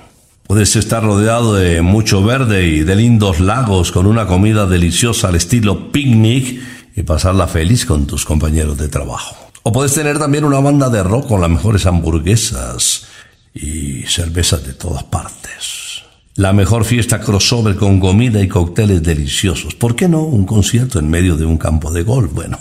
Puedes 0.46 0.74
estar 0.76 1.04
rodeado 1.04 1.52
de 1.52 1.82
mucho 1.82 2.24
verde 2.24 2.66
y 2.66 2.80
de 2.80 2.96
lindos 2.96 3.40
lagos 3.40 3.92
con 3.92 4.06
una 4.06 4.26
comida 4.26 4.64
deliciosa 4.64 5.28
al 5.28 5.34
estilo 5.34 5.92
picnic 5.92 6.62
y 6.96 7.02
pasarla 7.02 7.46
feliz 7.46 7.84
con 7.84 8.06
tus 8.06 8.24
compañeros 8.24 8.78
de 8.78 8.88
trabajo. 8.88 9.36
O 9.64 9.70
puedes 9.70 9.92
tener 9.92 10.18
también 10.18 10.44
una 10.44 10.60
banda 10.60 10.88
de 10.88 11.02
rock 11.02 11.28
con 11.28 11.42
las 11.42 11.50
mejores 11.50 11.84
hamburguesas 11.84 13.06
y 13.52 14.04
cervezas 14.04 14.66
de 14.66 14.72
todas 14.72 15.04
partes. 15.04 16.04
La 16.36 16.54
mejor 16.54 16.86
fiesta 16.86 17.20
crossover 17.20 17.76
con 17.76 18.00
comida 18.00 18.40
y 18.40 18.48
cócteles 18.48 19.02
deliciosos. 19.02 19.74
¿Por 19.74 19.94
qué 19.94 20.08
no 20.08 20.22
un 20.22 20.46
concierto 20.46 20.98
en 20.98 21.10
medio 21.10 21.36
de 21.36 21.44
un 21.44 21.58
campo 21.58 21.92
de 21.92 22.02
golf? 22.02 22.32
Bueno, 22.32 22.58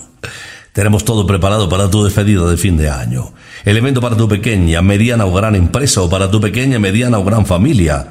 tenemos 0.73 1.05
todo 1.05 1.25
preparado 1.25 1.69
para 1.69 1.89
tu 1.89 2.03
despedida 2.03 2.49
de 2.49 2.57
fin 2.57 2.75
de 2.75 2.89
año. 2.89 3.31
El 3.63 3.77
evento 3.77 4.01
para 4.01 4.17
tu 4.17 4.27
pequeña, 4.27 4.81
mediana 4.81 5.25
o 5.25 5.33
gran 5.33 5.55
empresa 5.55 6.01
o 6.01 6.09
para 6.09 6.29
tu 6.29 6.41
pequeña, 6.41 6.79
mediana 6.79 7.19
o 7.19 7.23
gran 7.23 7.45
familia. 7.45 8.07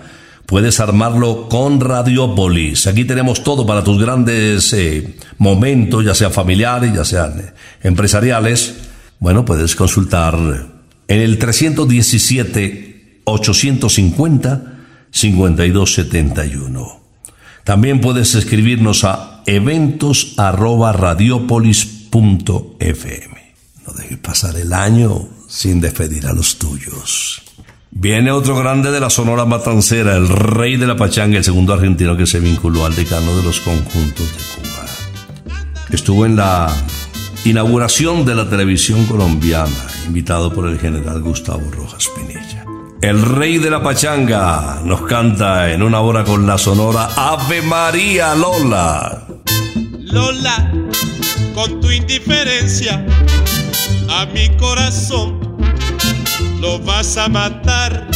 Puedes 0.47 0.79
armarlo 0.81 1.49
con 1.49 1.81
Radiopolis. 1.81 2.87
Aquí 2.87 3.05
tenemos 3.05 3.43
todo 3.43 3.67
para 3.67 3.83
tus 3.83 4.01
grandes 4.01 4.73
eh, 4.75 5.17
momentos, 5.39 6.05
ya 6.05 6.15
sean 6.15 6.33
familiares, 6.33 6.95
ya 6.95 7.05
sean 7.05 7.53
empresariales. 7.83 8.77
Bueno, 9.19 9.45
puedes 9.45 9.75
consultar 9.75 10.37
en 11.09 11.21
el 11.21 11.39
317 11.39 13.23
850 13.25 14.63
5271. 15.11 17.01
También 17.65 18.01
puedes 18.01 18.35
escribirnos 18.35 19.05
a 19.05 19.43
eventos 19.47 20.35
radiopolis.fm. 22.13 23.55
No 23.87 23.93
dejes 23.95 24.19
pasar 24.19 24.57
el 24.57 24.73
año 24.73 25.29
sin 25.49 25.81
despedir 25.81 26.27
a 26.27 26.33
los 26.33 26.59
tuyos. 26.59 27.43
Viene 27.91 28.31
otro 28.31 28.57
grande 28.57 28.91
de 28.91 29.01
la 29.01 29.11
Sonora 29.11 29.45
Matancera, 29.45 30.17
el 30.17 30.29
rey 30.29 30.77
de 30.77 30.87
la 30.87 30.97
pachanga, 30.97 31.39
el 31.39 31.45
segundo 31.45 31.75
argentino 31.75 32.17
que 32.17 32.27
se 32.27 32.41
vinculó 32.41 32.87
al 32.87 32.95
decano 32.95 33.37
de 33.37 33.43
los 33.43 33.61
conjuntos 33.61 34.27
de 34.31 34.63
Cuba. 34.63 34.87
Estuvo 35.91 36.25
en 36.25 36.37
la 36.37 36.73
inauguración 37.45 38.25
de 38.25 38.35
la 38.35 38.49
televisión 38.49 39.05
colombiana, 39.07 39.71
invitado 40.07 40.53
por 40.55 40.69
el 40.69 40.79
general 40.79 41.21
Gustavo 41.21 41.71
Rojas 41.71 42.09
Pinilla. 42.17 42.65
El 43.03 43.21
rey 43.21 43.59
de 43.59 43.69
la 43.69 43.83
pachanga 43.83 44.81
nos 44.85 45.03
canta 45.03 45.71
en 45.73 45.83
una 45.83 46.01
hora 46.01 46.25
con 46.25 46.47
la 46.47 46.57
sonora 46.57 47.11
Ave 47.17 47.61
María 47.61 48.35
Lola. 48.35 49.27
Lola, 50.13 50.73
con 51.55 51.81
tu 51.81 51.91
indiferencia 51.91 53.05
a 54.09 54.27
mi 54.27 54.49
corazón 54.57 55.41
lo 56.61 56.79
vas 56.79 57.17
a 57.17 57.29
matar. 57.29 58.09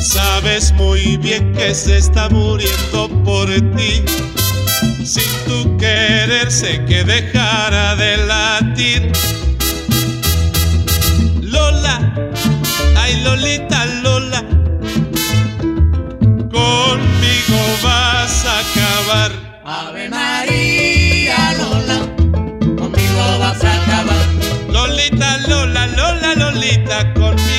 Sabes 0.00 0.72
muy 0.72 1.16
bien 1.16 1.52
que 1.52 1.74
se 1.74 1.98
está 1.98 2.28
muriendo 2.28 3.08
por 3.24 3.48
ti. 3.76 4.02
Sin 5.04 5.30
tu 5.46 5.76
quererse 5.76 6.84
que 6.86 7.04
dejara 7.04 7.96
de 7.96 8.16
latir. 8.18 9.12
Lola, 11.40 12.14
ay 12.96 13.20
Lolita 13.22 13.84
Lola, 14.02 14.44
conmigo 16.50 17.60
vas 17.82 18.44
a 18.46 18.58
acabar. 18.60 19.32
Ave 19.64 20.08
María 20.08 20.51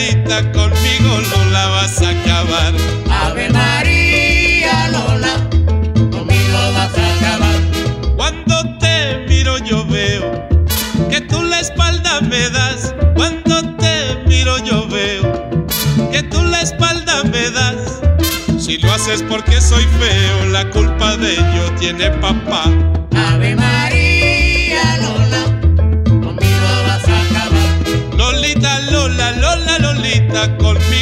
Lolita, 0.00 0.52
conmigo 0.52 1.20
Lola 1.30 1.66
vas 1.68 2.00
a 2.00 2.10
acabar. 2.10 2.72
Ave 3.10 3.50
María 3.50 4.88
Lola, 4.88 5.34
conmigo 6.10 6.58
vas 6.74 6.96
a 6.96 7.16
acabar. 7.16 8.16
Cuando 8.16 8.78
te 8.78 9.26
miro 9.28 9.58
yo 9.58 9.86
veo 9.86 10.48
que 11.10 11.20
tú 11.20 11.42
la 11.42 11.60
espalda 11.60 12.20
me 12.22 12.48
das. 12.48 12.94
Cuando 13.14 13.76
te 13.76 14.16
miro 14.26 14.56
yo 14.64 14.88
veo 14.88 15.66
que 16.10 16.22
tú 16.22 16.42
la 16.44 16.62
espalda 16.62 17.22
me 17.24 17.50
das. 17.50 18.00
Si 18.58 18.78
lo 18.78 18.92
haces 18.92 19.22
porque 19.22 19.60
soy 19.60 19.84
feo, 19.84 20.46
la 20.46 20.68
culpa 20.70 21.16
de 21.16 21.34
ello 21.34 21.74
tiene 21.78 22.10
papá. 22.10 22.64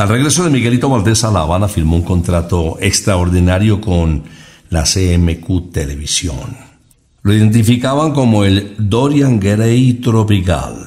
Al 0.00 0.08
regreso 0.08 0.44
de 0.44 0.48
Miguelito 0.48 0.88
Valdés 0.88 1.24
a 1.24 1.30
La 1.30 1.40
Habana 1.40 1.68
firmó 1.68 1.96
un 1.96 2.02
contrato 2.02 2.78
extraordinario 2.80 3.82
con 3.82 4.22
la 4.70 4.84
CMQ 4.84 5.70
Televisión. 5.70 6.56
Lo 7.20 7.34
identificaban 7.34 8.14
como 8.14 8.46
el 8.46 8.76
Dorian 8.78 9.38
Gray 9.38 9.92
tropical. 9.92 10.86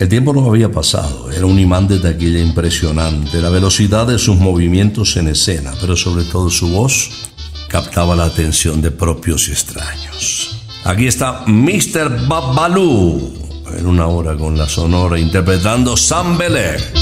El 0.00 0.08
tiempo 0.08 0.32
no 0.32 0.44
había 0.48 0.72
pasado, 0.72 1.30
era 1.30 1.46
un 1.46 1.60
imán 1.60 1.86
de 1.86 2.00
taquilla 2.00 2.40
impresionante, 2.40 3.40
la 3.40 3.50
velocidad 3.50 4.08
de 4.08 4.18
sus 4.18 4.36
movimientos 4.36 5.16
en 5.16 5.28
escena, 5.28 5.70
pero 5.80 5.94
sobre 5.94 6.24
todo 6.24 6.50
su 6.50 6.70
voz 6.70 7.30
captaba 7.68 8.16
la 8.16 8.24
atención 8.24 8.82
de 8.82 8.90
propios 8.90 9.46
y 9.46 9.52
extraños. 9.52 10.64
Aquí 10.82 11.06
está 11.06 11.44
Mr. 11.46 12.26
Babaloo 12.26 13.32
en 13.78 13.86
una 13.86 14.08
hora 14.08 14.36
con 14.36 14.58
la 14.58 14.68
sonora 14.68 15.20
interpretando 15.20 15.96
Sam 15.96 16.36
Belair. 16.36 16.99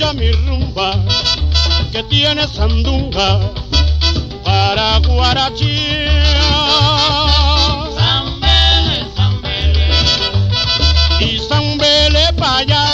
Escucha 0.00 0.14
mi 0.14 0.32
rumba 0.32 0.92
que 1.92 2.02
tiene 2.04 2.48
sandunga 2.48 3.38
para 4.42 4.98
guarachear. 5.00 6.08
Zambele, 7.94 9.04
zambele, 9.14 9.90
Y 11.20 11.38
zambele 11.38 12.32
pa' 12.38 12.58
allá 12.60 12.86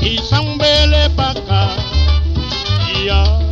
y 0.00 0.18
zambele 0.18 1.10
pa' 1.16 1.30
acá. 1.30 1.68
Y 2.94 3.08
a 3.08 3.45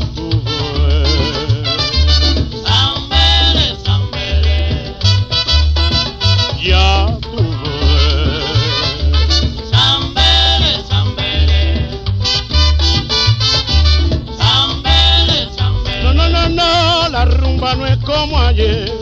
no 17.72 17.86
es 17.86 17.96
como 17.98 18.38
ayer. 18.38 18.92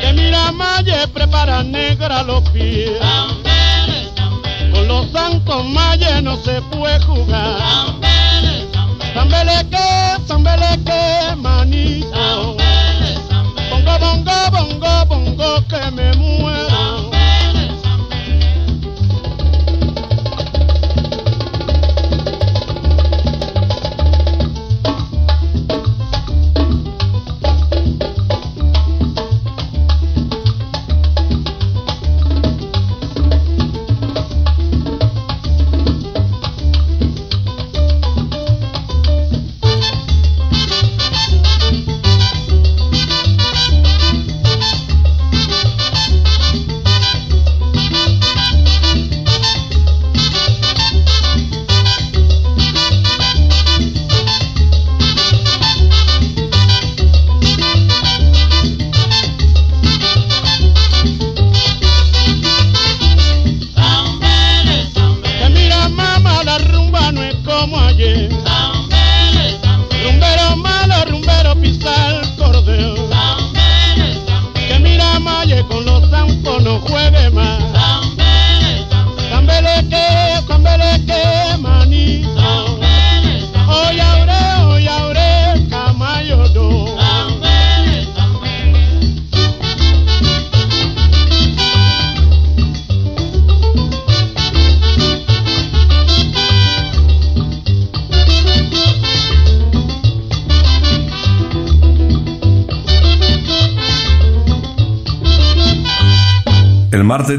Que 0.00 0.12
mira 0.12 0.52
Maye 0.52 1.08
prepara 1.08 1.62
negra 1.62 2.22
los 2.22 2.42
pies. 2.50 3.00
Con 4.72 4.86
los 4.86 5.10
santos 5.10 5.64
Maye 5.64 6.20
no 6.20 6.36
se 6.36 6.60
puede 6.62 7.00
jugar. 7.00 7.58
zambele, 7.60 8.68
Zambeleque, 9.14 9.78
zambeleque, 10.26 11.34
manito. 11.36 12.56
Bongo, 13.70 13.98
bongo, 13.98 14.50
bongo, 14.52 15.06
bongo, 15.06 15.64
que 15.66 15.90
me 15.90 16.12
muero. 16.14 16.67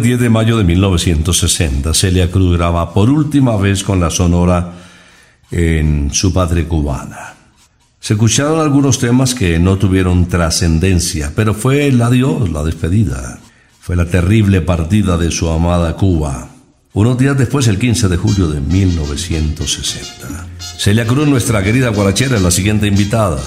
10 0.09 0.21
de 0.21 0.29
mayo 0.31 0.57
de 0.57 0.63
1960, 0.63 1.93
Celia 1.93 2.31
Cruz 2.31 2.57
graba 2.57 2.95
por 2.95 3.11
última 3.11 3.55
vez 3.57 3.83
con 3.83 3.99
la 3.99 4.09
Sonora 4.09 4.73
en 5.51 6.09
su 6.11 6.33
patria 6.33 6.67
cubana. 6.67 7.35
Se 7.99 8.13
escucharon 8.13 8.59
algunos 8.59 8.97
temas 8.97 9.35
que 9.35 9.59
no 9.59 9.77
tuvieron 9.77 10.27
trascendencia, 10.27 11.31
pero 11.35 11.53
fue 11.53 11.85
el 11.85 12.01
adiós, 12.01 12.49
la 12.49 12.63
despedida. 12.63 13.39
Fue 13.79 13.95
la 13.95 14.05
terrible 14.05 14.61
partida 14.61 15.15
de 15.15 15.29
su 15.29 15.47
amada 15.47 15.95
Cuba. 15.95 16.49
Unos 16.93 17.15
días 17.19 17.37
después, 17.37 17.67
el 17.67 17.77
15 17.77 18.07
de 18.07 18.17
julio 18.17 18.47
de 18.47 18.61
1960. 18.61 20.47
Celia 20.79 21.05
Cruz, 21.05 21.27
nuestra 21.27 21.61
querida 21.61 21.89
guarachera, 21.89 22.37
es 22.37 22.41
la 22.41 22.49
siguiente 22.49 22.87
invitada. 22.87 23.39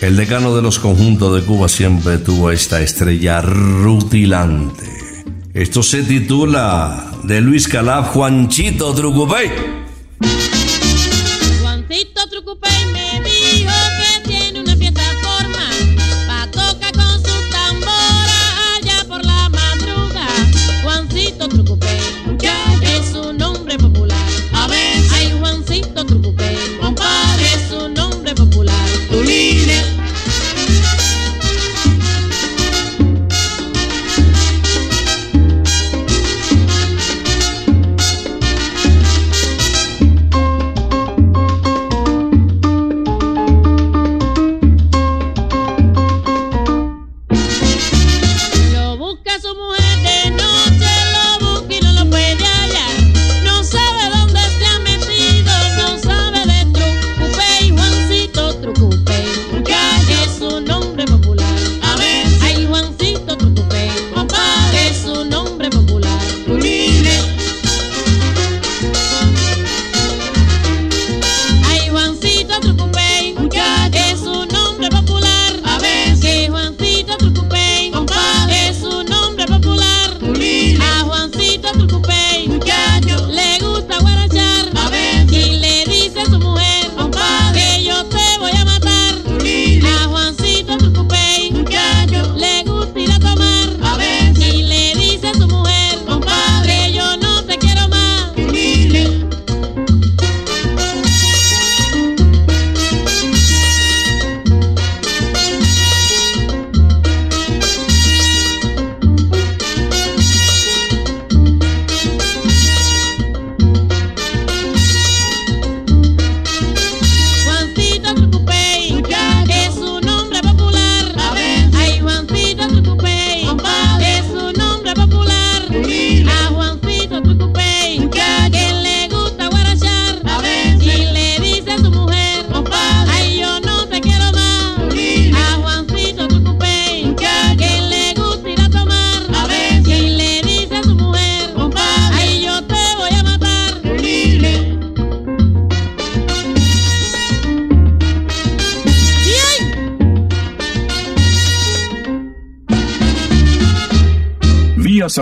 El 0.00 0.16
decano 0.16 0.56
de 0.56 0.62
los 0.62 0.80
conjuntos 0.80 1.36
de 1.36 1.46
Cuba 1.46 1.68
siempre 1.68 2.18
tuvo 2.18 2.50
esta 2.50 2.80
estrella 2.80 3.42
rutilante. 3.42 4.97
Esto 5.58 5.82
se 5.82 6.04
titula 6.04 7.10
de 7.24 7.40
Luis 7.40 7.66
Calaf, 7.66 8.10
Juanchito 8.10 8.94
Trucupey. 8.94 9.50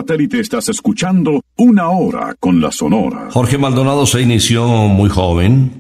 Satélite 0.07 0.39
estás 0.39 0.69
escuchando 0.69 1.43
Una 1.57 1.89
Hora 1.89 2.37
con 2.39 2.61
la 2.61 2.71
Sonora. 2.71 3.29
Jorge 3.33 3.59
Maldonado 3.59 4.07
se 4.07 4.23
inició 4.23 4.65
muy 4.69 5.11
joven, 5.11 5.73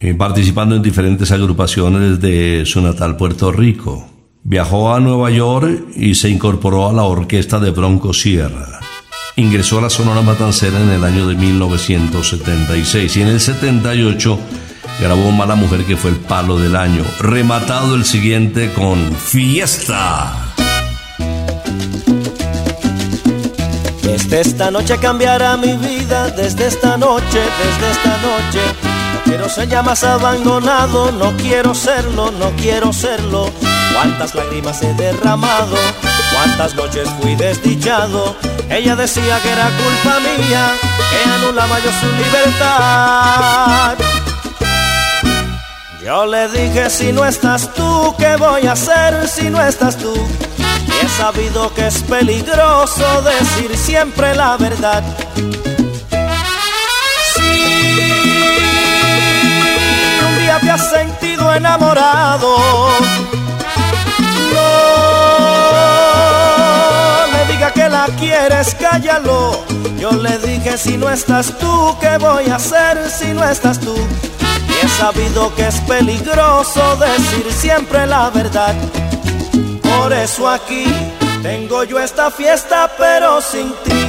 eh, 0.00 0.14
participando 0.14 0.74
en 0.74 0.82
diferentes 0.82 1.30
agrupaciones 1.30 2.20
de 2.20 2.64
su 2.66 2.80
natal 2.80 3.16
Puerto 3.16 3.52
Rico. 3.52 4.08
Viajó 4.42 4.92
a 4.92 4.98
Nueva 4.98 5.30
York 5.30 5.90
y 5.94 6.16
se 6.16 6.28
incorporó 6.28 6.88
a 6.88 6.92
la 6.92 7.04
orquesta 7.04 7.60
de 7.60 7.70
Bronco 7.70 8.12
Sierra. 8.12 8.80
Ingresó 9.36 9.78
a 9.78 9.82
la 9.82 9.90
Sonora 9.90 10.22
Matancera 10.22 10.80
en 10.80 10.90
el 10.90 11.04
año 11.04 11.28
de 11.28 11.36
1976 11.36 13.16
y 13.16 13.22
en 13.22 13.28
el 13.28 13.38
78 13.38 14.40
grabó 15.00 15.30
Mala 15.30 15.54
Mujer 15.54 15.84
que 15.84 15.96
fue 15.96 16.10
el 16.10 16.16
palo 16.16 16.58
del 16.58 16.74
año. 16.74 17.04
Rematado 17.20 17.94
el 17.94 18.04
siguiente 18.04 18.72
con 18.72 19.12
Fiesta. 19.12 20.45
Desde 24.16 24.40
esta 24.40 24.70
noche 24.70 24.96
cambiará 24.96 25.58
mi 25.58 25.74
vida, 25.74 26.30
desde 26.30 26.68
esta 26.68 26.96
noche, 26.96 27.38
desde 27.38 27.90
esta 27.90 28.16
noche. 28.16 28.60
No 29.12 29.20
quiero 29.24 29.48
ser 29.50 29.68
ya 29.68 29.82
más 29.82 30.02
abandonado, 30.04 31.12
no 31.12 31.36
quiero 31.36 31.74
serlo, 31.74 32.30
no 32.30 32.50
quiero 32.52 32.94
serlo. 32.94 33.50
Cuántas 33.92 34.34
lágrimas 34.34 34.82
he 34.82 34.94
derramado, 34.94 35.76
cuántas 36.32 36.74
noches 36.74 37.10
fui 37.20 37.34
desdichado. 37.36 38.34
Ella 38.70 38.96
decía 38.96 39.38
que 39.42 39.50
era 39.50 39.64
culpa 39.64 40.18
mía, 40.20 40.72
que 41.10 41.30
anulaba 41.34 41.78
yo 41.80 41.90
su 42.00 42.06
libertad. 42.06 43.96
Yo 46.06 46.24
le 46.24 46.46
dije, 46.46 46.88
si 46.88 47.12
no 47.12 47.24
estás 47.24 47.74
tú, 47.74 48.14
¿qué 48.16 48.36
voy 48.36 48.64
a 48.68 48.72
hacer 48.74 49.26
si 49.26 49.50
no 49.50 49.60
estás 49.60 49.96
tú? 49.96 50.14
Y 50.86 51.04
he 51.04 51.08
sabido 51.08 51.74
que 51.74 51.88
es 51.88 52.00
peligroso 52.04 53.22
decir 53.22 53.76
siempre 53.76 54.32
la 54.36 54.56
verdad. 54.56 55.02
Si 57.34 57.40
un 60.28 60.38
día 60.38 60.60
te 60.60 60.70
has 60.70 60.90
sentido 60.90 61.52
enamorado, 61.52 62.56
no 64.54 64.60
le 67.32 67.52
diga 67.52 67.72
que 67.72 67.88
la 67.88 68.06
quieres, 68.20 68.76
cállalo. 68.76 69.64
Yo 69.98 70.12
le 70.12 70.38
dije, 70.38 70.78
si 70.78 70.96
no 70.96 71.10
estás 71.10 71.58
tú, 71.58 71.96
¿qué 72.00 72.16
voy 72.18 72.48
a 72.48 72.54
hacer 72.54 73.10
si 73.10 73.32
no 73.32 73.42
estás 73.42 73.80
tú? 73.80 73.96
Y 74.76 74.86
he 74.86 74.88
sabido 74.88 75.54
que 75.54 75.66
es 75.66 75.80
peligroso 75.82 76.96
decir 76.96 77.52
siempre 77.52 78.06
la 78.06 78.30
verdad. 78.30 78.74
Por 79.82 80.12
eso 80.12 80.48
aquí 80.48 80.84
tengo 81.42 81.84
yo 81.84 81.98
esta 81.98 82.30
fiesta, 82.30 82.90
pero 82.98 83.40
sin 83.40 83.72
ti. 83.84 84.06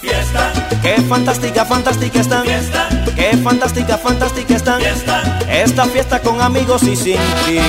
Fiesta, 0.00 0.52
Qué 0.82 1.00
fantástica, 1.08 1.64
fantástica 1.64 2.20
están. 2.20 2.42
Fiesta. 2.44 2.88
Qué 3.14 3.36
fantástica, 3.36 3.98
fantástica 3.98 4.56
están. 4.56 4.80
Fiesta. 4.80 5.22
Esta 5.48 5.84
fiesta 5.84 6.20
con 6.20 6.40
amigos 6.40 6.82
y 6.82 6.96
sin 6.96 7.20
ti. 7.46 7.60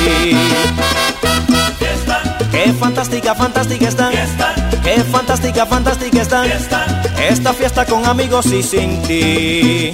fiesta, 1.77 2.37
Qué 2.51 2.73
fantástica, 2.73 3.35
fantástica 3.35 3.87
están. 3.87 4.11
Fiesta. 4.11 4.55
Qué 4.83 5.03
fantástica, 5.03 5.65
fantástica 5.67 6.21
están. 6.21 6.45
Fiesta. 6.45 6.85
Esta 7.29 7.53
fiesta 7.53 7.85
con 7.85 8.03
amigos 8.07 8.47
y 8.47 8.63
sin 8.63 9.01
ti. 9.03 9.93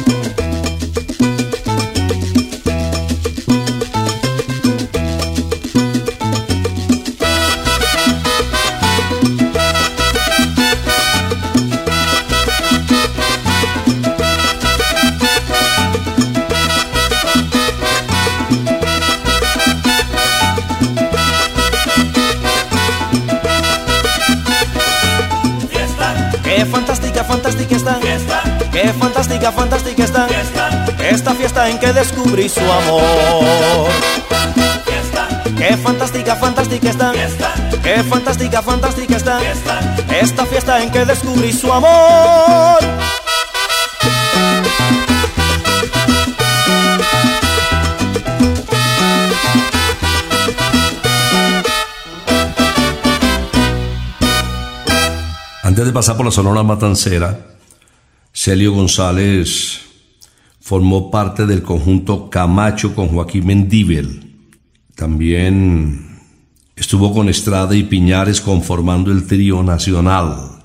Qué 28.81 28.93
fantástica, 28.93 29.51
fantástica 29.51 30.03
están. 30.03 30.27
fiesta, 30.27 30.69
Esta 31.07 31.33
fiesta 31.35 31.69
en 31.69 31.77
que 31.79 31.93
descubrí 31.93 32.49
su 32.49 32.59
amor. 32.61 33.89
fiesta, 34.85 35.43
Qué 35.55 35.77
fantástica, 35.77 36.35
fantástica 36.35 36.89
están. 36.89 37.13
fiesta, 37.13 37.53
Qué 37.83 38.03
fantástica, 38.03 38.61
fantástica 38.63 39.17
están. 39.17 39.39
fiesta, 39.41 39.79
Esta 40.19 40.45
fiesta 40.45 40.81
en 40.83 40.89
que 40.91 41.05
descubrí 41.05 41.53
su 41.53 41.71
amor. 41.71 42.79
Antes 55.63 55.85
de 55.85 55.93
pasar 55.93 56.17
por 56.17 56.25
la 56.25 56.31
Sonora 56.31 56.63
Matancera, 56.63 57.37
Celio 58.43 58.73
González 58.73 59.81
formó 60.61 61.11
parte 61.11 61.45
del 61.45 61.61
conjunto 61.61 62.27
Camacho 62.27 62.95
con 62.95 63.09
Joaquín 63.09 63.45
Mendíbel. 63.45 64.35
También 64.95 66.19
estuvo 66.75 67.13
con 67.13 67.29
Estrada 67.29 67.75
y 67.75 67.83
Piñares 67.83 68.41
conformando 68.41 69.11
el 69.11 69.27
trío 69.27 69.61
nacional. 69.61 70.59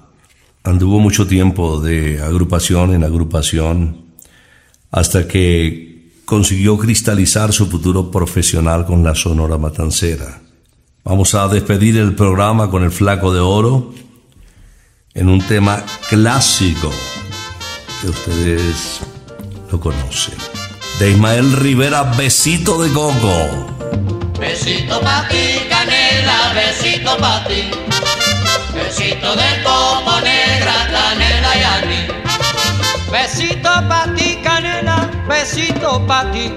Anduvo 0.65 1.01
mucho 1.01 1.27
tiempo 1.27 1.79
de 1.79 2.19
agrupación 2.23 2.95
en 2.95 3.05
agrupación 3.05 4.07
hasta 4.91 5.29
que 5.29 6.13
consiguió 6.25 6.79
cristalizar 6.79 7.53
su 7.53 7.67
futuro 7.67 8.11
profesional 8.11 8.87
con 8.87 9.05
la 9.05 9.15
Sonora 9.15 9.59
Matancera. 9.59 10.41
Vamos 11.05 11.35
a 11.35 11.47
despedir 11.49 11.99
el 11.99 12.15
programa 12.15 12.71
con 12.71 12.85
el 12.85 12.91
Flaco 12.91 13.35
de 13.35 13.41
Oro 13.41 13.93
en 15.13 15.29
un 15.29 15.43
tema 15.43 15.85
clásico 16.09 16.91
que 18.01 18.09
ustedes 18.09 19.01
lo 19.71 19.81
conocen. 19.81 20.35
De 20.99 21.11
Ismael 21.11 21.53
Rivera, 21.57 22.03
Besito 22.03 22.83
de 22.83 22.93
Coco. 22.93 23.67
Besito 24.39 25.01
pa' 25.01 25.27
ti, 25.29 25.67
canela, 25.69 26.53
besito 26.55 27.17
pa' 27.17 27.45
ti. 27.49 27.71
Besito 28.75 29.35
de 29.35 29.63
coco 29.65 30.21
negra, 30.21 30.75
canela 30.93 31.57
y 31.57 31.63
anís. 31.63 32.09
Besito 33.11 33.71
pa' 33.89 34.07
ti, 34.15 34.39
canela, 34.43 35.11
besito 35.27 36.05
pa' 36.07 36.31
ti. 36.33 36.53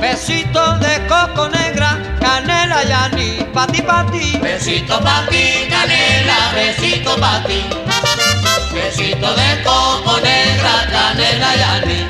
Besito 0.00 0.78
de 0.78 1.06
coco 1.08 1.48
negra, 1.48 1.98
canela 2.20 2.82
y. 3.18 3.42
Pa' 3.52 3.66
ti, 3.66 3.82
pa' 3.82 4.06
ti. 4.12 4.38
Besito 4.40 5.00
pa' 5.00 5.26
ti, 5.28 5.66
canela, 5.68 6.52
besito 6.54 7.16
pa' 7.18 7.42
ti. 7.46 8.23
Besito 8.74 9.34
de 9.34 9.62
coco 9.62 10.20
negra, 10.20 10.88
canela 10.90 11.56
y 11.56 11.62
anís. 11.62 12.06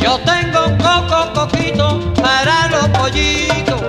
Yo 0.00 0.18
tengo 0.20 0.66
un 0.66 0.76
coco 0.76 1.32
coquito 1.32 2.12
para 2.14 2.66
los 2.68 2.88
pollitos, 2.88 3.80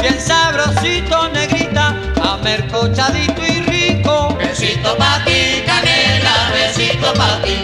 bien 0.00 0.20
sabrosito, 0.20 1.28
negrita, 1.28 1.94
amercochadito 2.20 3.42
y 3.46 3.60
rico. 3.62 4.36
Besito 4.38 4.96
pa' 4.96 5.22
ti, 5.24 5.62
canela, 5.64 6.50
besito 6.52 7.12
pa' 7.14 7.40
ti. 7.44 7.56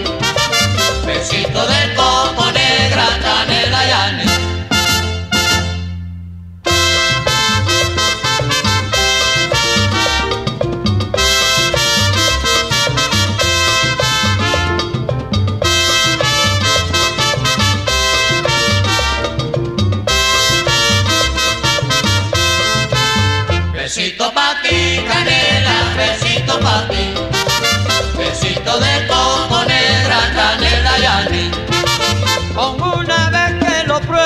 Besito 1.05 1.67
de 1.67 1.95
coco 1.97 2.45
negra, 2.53 3.07
canela 3.21 3.85
y 3.85 3.91
anís. 3.91 4.36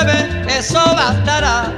Eso 0.09 0.79
bastará. 0.95 1.71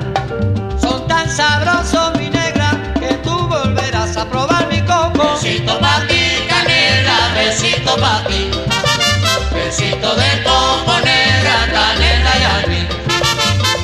Son 0.79 1.07
tan 1.07 1.29
sabrosos, 1.29 2.17
mi 2.17 2.29
negra, 2.29 2.71
que 2.99 3.13
tú 3.23 3.47
volverás 3.47 4.15
a 4.17 4.25
probar 4.25 4.67
mi 4.67 4.81
coco. 4.81 5.33
Besito 5.33 5.79
pa' 5.79 6.05
ti, 6.07 6.45
canela, 6.47 7.17
besito 7.35 7.97
pa' 7.97 8.23
ti. 8.27 8.51
Besito 9.53 10.15
de 10.15 10.43
coco 10.43 10.99
negra, 11.03 11.55
canela 11.71 12.33
y 12.39 12.43
anís. 12.55 12.87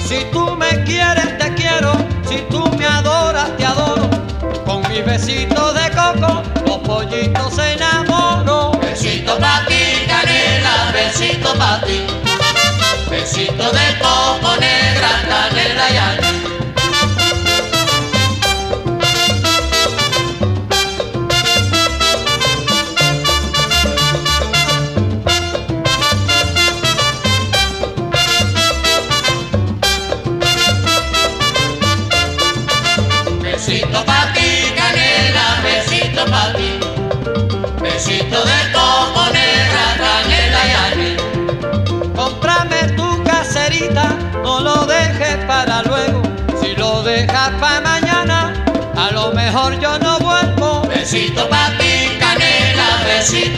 Si 0.07 0.25
tú 0.31 0.55
me 0.55 0.83
quieres, 0.83 1.37
te 1.37 1.53
quiero. 1.55 1.93
Si 2.27 2.37
tú 2.49 2.69
me 2.77 2.85
adoras, 2.85 3.55
te 3.57 3.65
adoro. 3.65 4.09
Con 4.65 4.87
mi 4.89 5.01
besito 5.01 5.73
de 5.73 5.89
coco, 5.91 6.43
los 6.65 6.77
pollitos 6.79 7.55
se 7.55 7.73
enamoran. 7.73 8.79
Besito 8.79 9.37
pa' 9.37 9.65
ti, 9.67 10.05
canela, 10.07 10.91
besito 10.93 11.53
pa' 11.55 11.81
ti. 11.85 12.08
Besito 13.09 13.71
de 13.71 13.97
coco 13.99 14.55
negra, 14.57 15.09
canela 15.27 15.89
y 15.89 15.97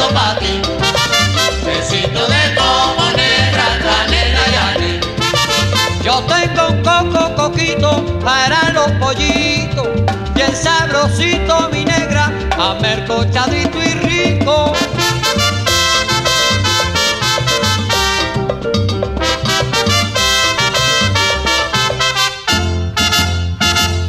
besito 0.01 0.13
pa' 0.13 0.35
ti. 0.39 0.53
Besito 1.65 2.21
de 2.33 2.43
coco 2.55 3.05
negra, 3.15 3.67
canela 3.85 4.45
y. 4.79 4.99
Yo 6.03 6.23
tengo 6.25 6.69
un 6.69 6.83
coco 6.83 7.35
coquito 7.35 8.19
para 8.23 8.71
los 8.71 8.91
pollitos, 8.99 9.87
bien 10.35 10.55
sabrosito 10.55 11.69
mi 11.71 11.85
negra, 11.85 12.31
amercochadito 12.57 13.77
y 13.77 13.93
rico. 14.07 14.73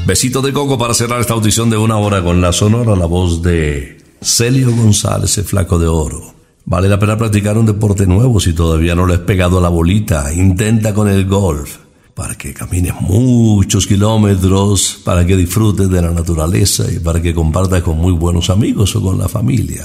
Besito 0.05 0.43
de 0.43 0.53
coco 0.53 0.77
para 0.77 0.95
cerrar 0.95 1.21
esta 1.21 1.33
audición 1.33 1.71
de 1.71 1.79
una 1.79 1.97
hora 1.97 2.23
con 2.23 2.41
la 2.41 2.53
sonora, 2.53 2.97
la 2.97 3.07
voz 3.07 3.41
de 3.41 4.02
Celio 4.23 4.71
González, 4.75 5.37
el 5.39 5.45
flaco 5.45 5.79
de 5.79 5.89
oro. 5.89 6.35
Vale 6.65 6.89
la 6.89 6.99
pena 6.99 7.19
practicar 7.19 7.59
un 7.59 7.67
deporte 7.67 8.07
nuevo 8.07 8.39
si 8.39 8.53
todavía 8.53 8.95
no 8.95 9.07
le 9.07 9.15
has 9.15 9.21
pegado 9.21 9.59
a 9.59 9.61
la 9.61 9.69
bolita. 9.69 10.33
Intenta 10.33 10.95
con 10.95 11.09
el 11.09 11.27
golf 11.27 11.79
para 12.15 12.37
que 12.37 12.55
camines 12.55 12.95
muchos 13.01 13.87
kilómetros, 13.87 15.01
para 15.05 15.27
que 15.27 15.37
disfrutes 15.37 15.89
de 15.91 16.03
la 16.03 16.11
naturaleza 16.11 16.85
y 16.91 17.01
para 17.01 17.21
que 17.21 17.35
compartas 17.35 17.83
con 17.83 17.97
muy 17.99 18.13
buenos 18.13 18.49
amigos 18.51 18.95
o 18.95 19.03
con 19.03 19.19
la 19.19 19.29
familia. 19.29 19.85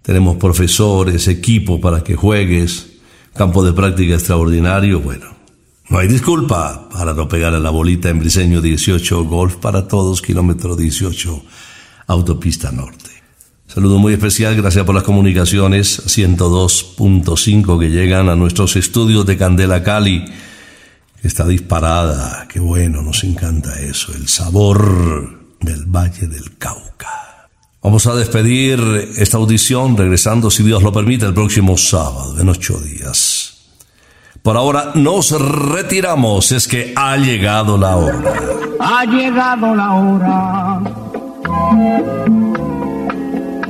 Tenemos 0.00 0.36
profesores, 0.36 1.28
equipo 1.28 1.80
para 1.80 2.02
que 2.02 2.16
juegues, 2.16 2.98
campo 3.34 3.62
de 3.62 3.74
práctica 3.74 4.14
extraordinario, 4.14 5.00
bueno. 5.00 5.26
No 5.90 5.98
hay 5.98 6.08
disculpa 6.08 6.88
para 6.90 7.14
no 7.14 7.28
pegar 7.28 7.54
a 7.54 7.60
la 7.60 7.70
bolita 7.70 8.08
en 8.08 8.20
Briseño 8.20 8.60
18, 8.60 9.24
Golf 9.24 9.56
para 9.56 9.86
todos, 9.86 10.22
kilómetro 10.22 10.76
18, 10.76 11.42
Autopista 12.06 12.70
Norte. 12.70 13.07
Saludo 13.68 13.98
muy 13.98 14.14
especial, 14.14 14.56
gracias 14.56 14.86
por 14.86 14.94
las 14.94 15.04
comunicaciones 15.04 16.02
102.5 16.06 17.78
que 17.78 17.90
llegan 17.90 18.30
a 18.30 18.34
nuestros 18.34 18.76
estudios 18.76 19.26
de 19.26 19.36
Candela 19.36 19.82
Cali. 19.82 20.24
Está 21.22 21.46
disparada, 21.46 22.48
qué 22.48 22.60
bueno, 22.60 23.02
nos 23.02 23.24
encanta 23.24 23.78
eso, 23.78 24.14
el 24.14 24.26
sabor 24.26 25.38
del 25.60 25.84
Valle 25.84 26.28
del 26.28 26.56
Cauca. 26.56 27.50
Vamos 27.82 28.06
a 28.06 28.14
despedir 28.14 28.80
esta 29.18 29.36
audición 29.36 29.98
regresando, 29.98 30.50
si 30.50 30.62
Dios 30.62 30.82
lo 30.82 30.90
permite, 30.90 31.26
el 31.26 31.34
próximo 31.34 31.76
sábado, 31.76 32.40
en 32.40 32.48
ocho 32.48 32.78
días. 32.78 33.66
Por 34.42 34.56
ahora 34.56 34.92
nos 34.94 35.30
retiramos, 35.38 36.52
es 36.52 36.66
que 36.66 36.94
ha 36.96 37.18
llegado 37.18 37.76
la 37.76 37.96
hora. 37.96 38.34
Ha 38.80 39.04
llegado 39.04 39.74
la 39.74 39.92
hora 39.92 40.80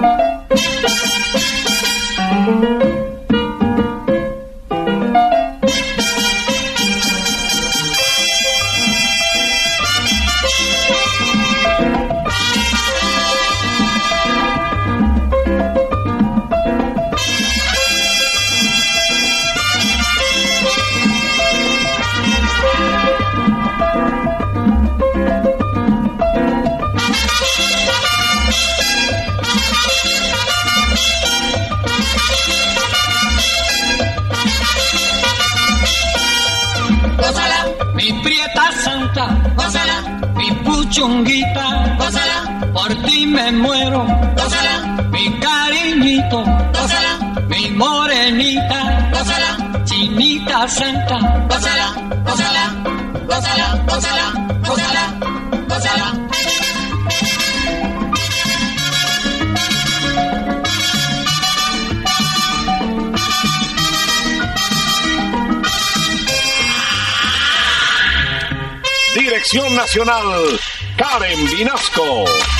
Chunguita, 0.00 0.40
gózala, 50.70 51.94
gózala, 52.24 52.66
gózala, 53.26 53.84
gózala, 53.88 54.32
gózala, 54.66 55.04
gózala. 55.68 56.08
Dirección 69.16 69.74
Nacional, 69.74 70.60
Karen 70.96 71.46
Vinasco. 71.46 72.59